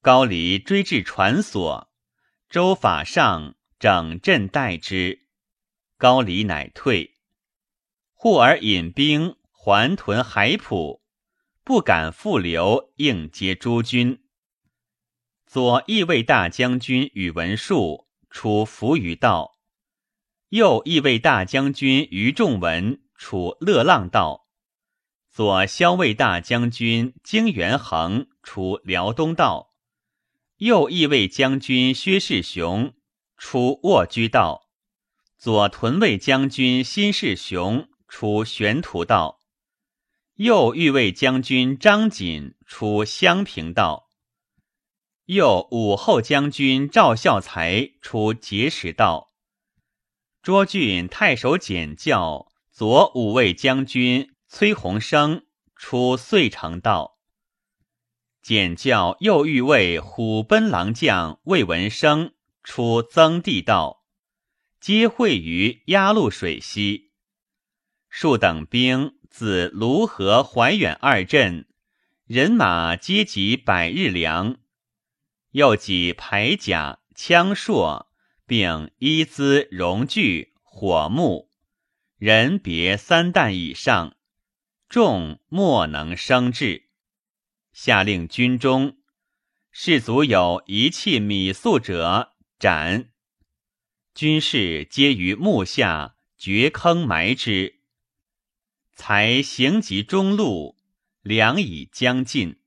[0.00, 1.92] 高黎追至船所，
[2.48, 5.26] 周法上整阵待之，
[5.98, 7.16] 高黎乃退。
[8.12, 11.02] 护而引兵还屯海浦，
[11.64, 14.22] 不敢复留，应接诸军。
[15.46, 19.55] 左翼卫大将军宇文述出伏于道，
[20.56, 24.46] 右翼卫大将军于仲文处乐浪道，
[25.30, 29.74] 左骁卫大将军荆元衡出辽东道，
[30.56, 32.94] 右翼卫将军薛世雄
[33.36, 34.70] 出卧居道，
[35.36, 37.86] 左屯卫将军辛世雄。
[38.08, 39.40] 出玄土道，
[40.36, 44.08] 右御卫将军张锦出襄平道，
[45.26, 49.25] 右武后将军赵孝才出碣石道，
[50.46, 55.44] 涿郡太守简教左武卫将军崔洪生
[55.74, 57.18] 出遂城道，
[58.42, 62.32] 简教右御卫虎贲郎将魏文生
[62.62, 64.04] 出增地道，
[64.78, 67.10] 皆会于鸭绿水西。
[68.08, 71.66] 数等兵自卢河、怀远二镇，
[72.24, 74.58] 人马皆集百日粮，
[75.50, 78.06] 又给铠甲、枪槊、
[78.46, 81.50] 并衣资容具火木，
[82.16, 84.16] 人别三旦以上，
[84.88, 86.88] 众莫能生至。
[87.72, 88.98] 下令军中
[89.70, 93.10] 士卒有一器米粟者斩。
[94.14, 97.80] 军士皆于木下掘坑埋之。
[98.94, 100.78] 才行及中路，
[101.20, 102.62] 粮已将尽。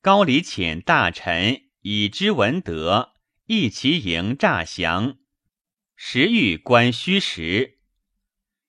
[0.00, 3.09] 高礼遣大臣以之闻德，
[3.52, 5.18] 一其营诈降，
[5.96, 7.80] 时欲观虚实。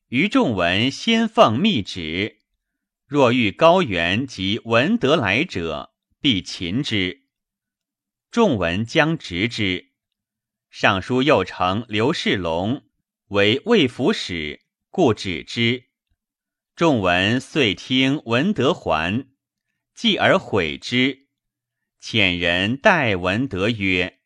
[0.08, 2.40] 于仲文先奉密旨，
[3.06, 7.28] 若遇高原及文德来者，必擒之。
[8.32, 9.92] 仲文将执之。
[10.72, 12.84] 尚书右丞刘世龙
[13.28, 15.90] 为魏府使，故止之。
[16.76, 19.28] 仲文遂听文德还，
[19.94, 21.28] 继而悔之。
[22.02, 24.18] 遣人代文德曰：“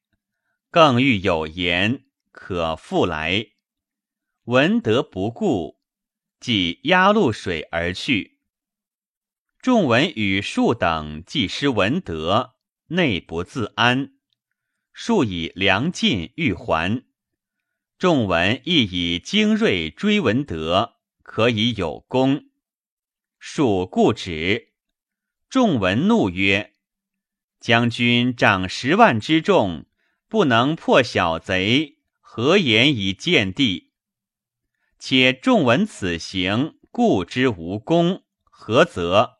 [0.75, 2.03] 更欲有言，
[2.33, 3.51] 可复来。”
[4.43, 5.79] 文德不顾，
[6.41, 8.39] 即压陆水而去。
[9.61, 12.55] 众文与庶等既失文德，
[12.87, 14.15] 内不自安。
[14.91, 17.05] 树以粮尽欲还，
[17.97, 22.49] 众文亦以精锐追文德，可以有功。
[23.39, 24.73] 树固止。
[25.47, 26.73] 众文怒曰
[27.61, 29.84] ：“将军掌十万之众，
[30.27, 33.91] 不能破小贼，何言以见地？
[34.97, 39.37] 且众闻此行，故之无功，何则？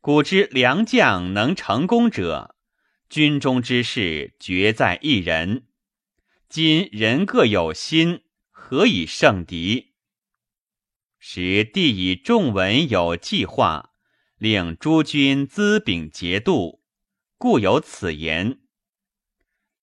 [0.00, 2.56] 古之良将能成功者。”
[3.10, 5.66] 军中之事，决在一人。
[6.48, 9.92] 今人各有心，何以胜敌？
[11.18, 13.90] 时帝以众文有计划，
[14.38, 16.82] 令诸军资禀节度，
[17.36, 18.61] 故有此言。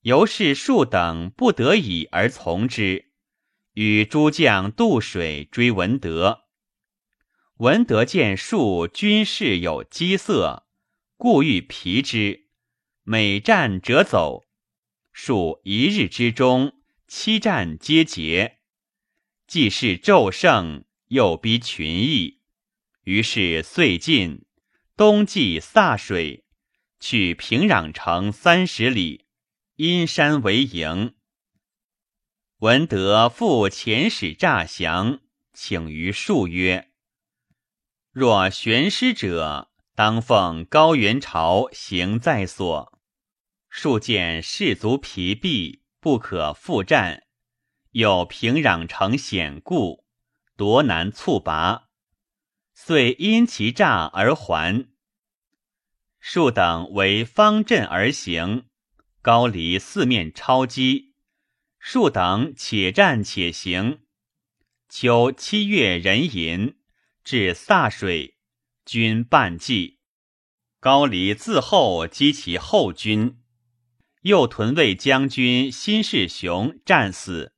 [0.09, 3.11] 由是数等不得已而从之，
[3.73, 6.45] 与诸将渡水追文德。
[7.57, 10.65] 文德见数军士有饥色，
[11.15, 12.47] 故欲疲之。
[13.03, 14.47] 每战折走，
[15.13, 16.73] 数一日之中，
[17.07, 18.61] 七战皆捷。
[19.45, 22.39] 既是骤胜，又逼群邑，
[23.03, 24.43] 于是遂进，
[24.97, 26.45] 东济柞水，
[26.99, 29.25] 去平壤城三十里，
[29.81, 31.15] 阴山为营。
[32.57, 35.21] 闻得复遣使诈降，
[35.53, 36.91] 请于数曰
[38.11, 42.99] ：“若悬师者，当奉高原朝行在所。”
[43.71, 47.23] 数见士卒疲弊，不可复战，
[47.91, 50.03] 有平壤城险固，
[50.57, 51.87] 夺难猝拔，
[52.73, 54.89] 遂因其诈而还。
[56.19, 58.65] 数等为方阵而行，
[59.21, 61.13] 高离四面抄击，
[61.77, 63.99] 数等且战且行。
[64.87, 66.77] 秋七月壬寅，
[67.23, 68.37] 至飒水，
[68.85, 69.99] 军半计。
[70.79, 73.41] 高离自后击其后军。
[74.23, 77.53] 右屯卫将军辛世雄战死，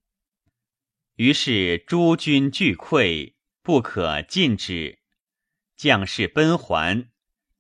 [1.16, 3.34] 于是诸军俱溃，
[3.64, 4.99] 不可进止。
[5.76, 7.10] 将士奔还，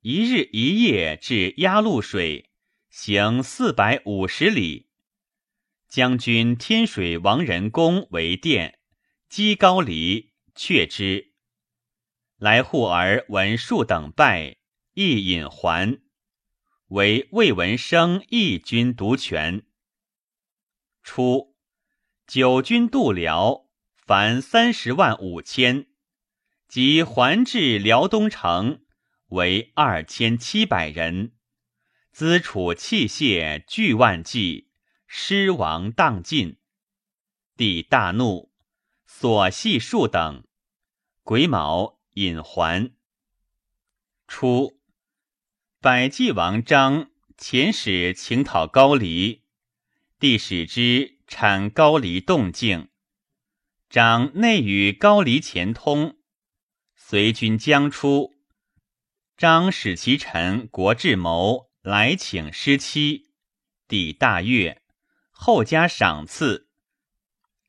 [0.01, 2.50] 一日一夜至鸭绿水，
[2.91, 4.89] 行四百五十里。
[5.87, 8.79] 将军天水王仁公为殿，
[9.29, 11.31] 击高黎，却之。
[12.35, 14.57] 来护儿闻数等败，
[14.93, 16.01] 亦引还。
[16.87, 19.65] 为魏文生一军独权。
[21.01, 21.55] 初，
[22.27, 25.87] 九军渡辽，凡三十万五千，
[26.67, 28.83] 即还至辽东城，
[29.27, 31.31] 为二千七百人。
[32.11, 34.69] 资储器械巨万计，
[35.07, 36.57] 失亡荡尽。
[37.55, 38.51] 帝大怒，
[39.05, 40.43] 所系数等，
[41.23, 42.91] 癸卯引还。
[44.27, 44.79] 初。
[45.79, 49.43] 百济王张遣使请讨高黎，
[50.19, 52.89] 帝使之产高黎动静。
[53.89, 56.17] 张内与高黎前通，
[56.95, 58.35] 随军将出。
[59.37, 63.31] 张使其臣国志谋来请师期，
[63.87, 64.83] 帝大悦，
[65.31, 66.69] 后加赏赐，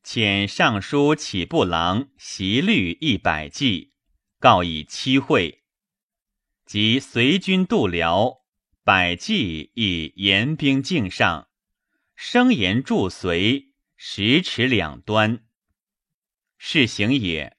[0.03, 3.95] 遣尚书启部郎习律一百骑，
[4.37, 5.63] 告以期会。
[6.63, 8.43] 即随军渡辽，
[8.83, 11.47] 百骑以严兵境上，
[12.15, 15.43] 声言驻随，十尺两端。
[16.59, 17.57] 是行也，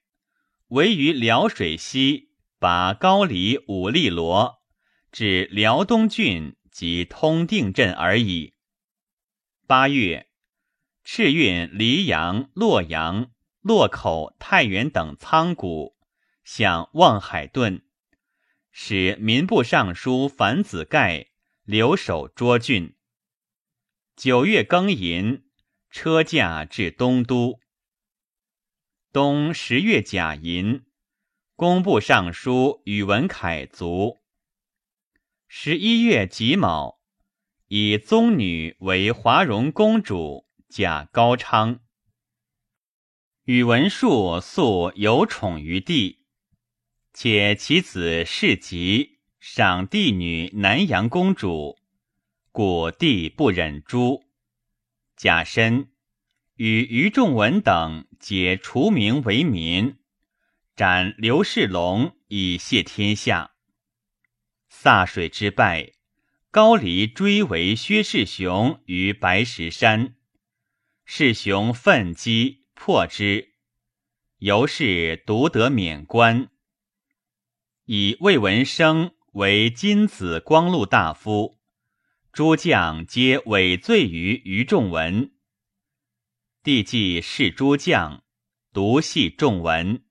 [0.69, 2.29] 唯于辽水西，
[2.59, 4.63] 拔高黎武力罗
[5.17, 8.53] 至辽东郡及通定镇而已。
[9.65, 10.27] 八月，
[11.05, 13.31] 敕运黎阳、洛阳、
[13.61, 15.95] 洛口、太原等仓谷，
[16.43, 17.85] 向望海顿，
[18.73, 21.27] 使民部尚书樊子盖
[21.63, 22.97] 留守涿郡。
[24.17, 25.45] 九月庚寅，
[25.89, 27.61] 车驾至东都。
[29.13, 30.85] 冬十月甲寅，
[31.55, 34.17] 工部尚书宇文恺卒。
[35.47, 36.99] 十一月己卯，
[37.67, 41.79] 以宗女为华容公主，嫁高昌。
[43.43, 46.25] 宇文述素有宠于帝，
[47.13, 51.77] 且其子世吉赏帝女南阳公主，
[52.51, 54.25] 故帝不忍诛。
[55.15, 55.91] 贾深，
[56.55, 59.97] 与于仲文等皆除名为民，
[60.75, 63.54] 斩刘世龙以谢天下。
[64.85, 65.93] 柞水之败，
[66.51, 70.13] 高黎追围薛世雄于白石山，
[71.05, 73.55] 世雄奋击破之，
[74.37, 76.49] 由是独得免官，
[77.85, 81.57] 以魏文生为金子光禄大夫。
[82.31, 85.31] 诸将皆委罪于于仲文。
[86.61, 88.23] 帝既视诸将，
[88.71, 90.03] 独系仲文。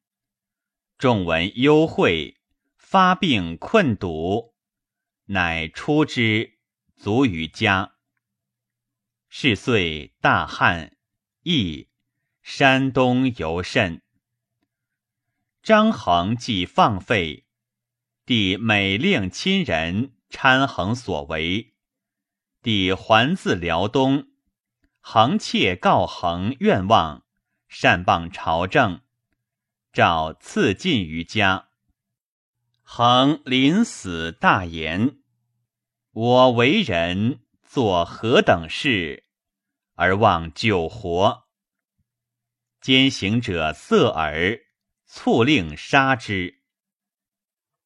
[0.99, 2.35] 仲文忧秽，
[2.77, 4.54] 发病困笃。
[5.27, 6.59] 乃出之，
[6.97, 7.95] 卒于家。
[9.31, 10.97] 是岁大旱，
[11.43, 11.89] 疫，
[12.43, 14.03] 山东尤甚。
[15.63, 17.47] 张衡既放废，
[18.27, 21.75] 帝每令亲人参衡所为。
[22.61, 24.29] 帝还自辽东，
[25.01, 27.25] 衡切告衡愿望，
[27.67, 29.01] 善谤朝政，
[29.91, 31.64] 诏赐禁于家。
[32.87, 35.19] 恒临死大言
[36.13, 39.25] ：“我为人做何等事，
[39.95, 41.49] 而望救活？
[42.81, 44.61] 奸行者色耳，
[45.07, 46.63] 促令杀之。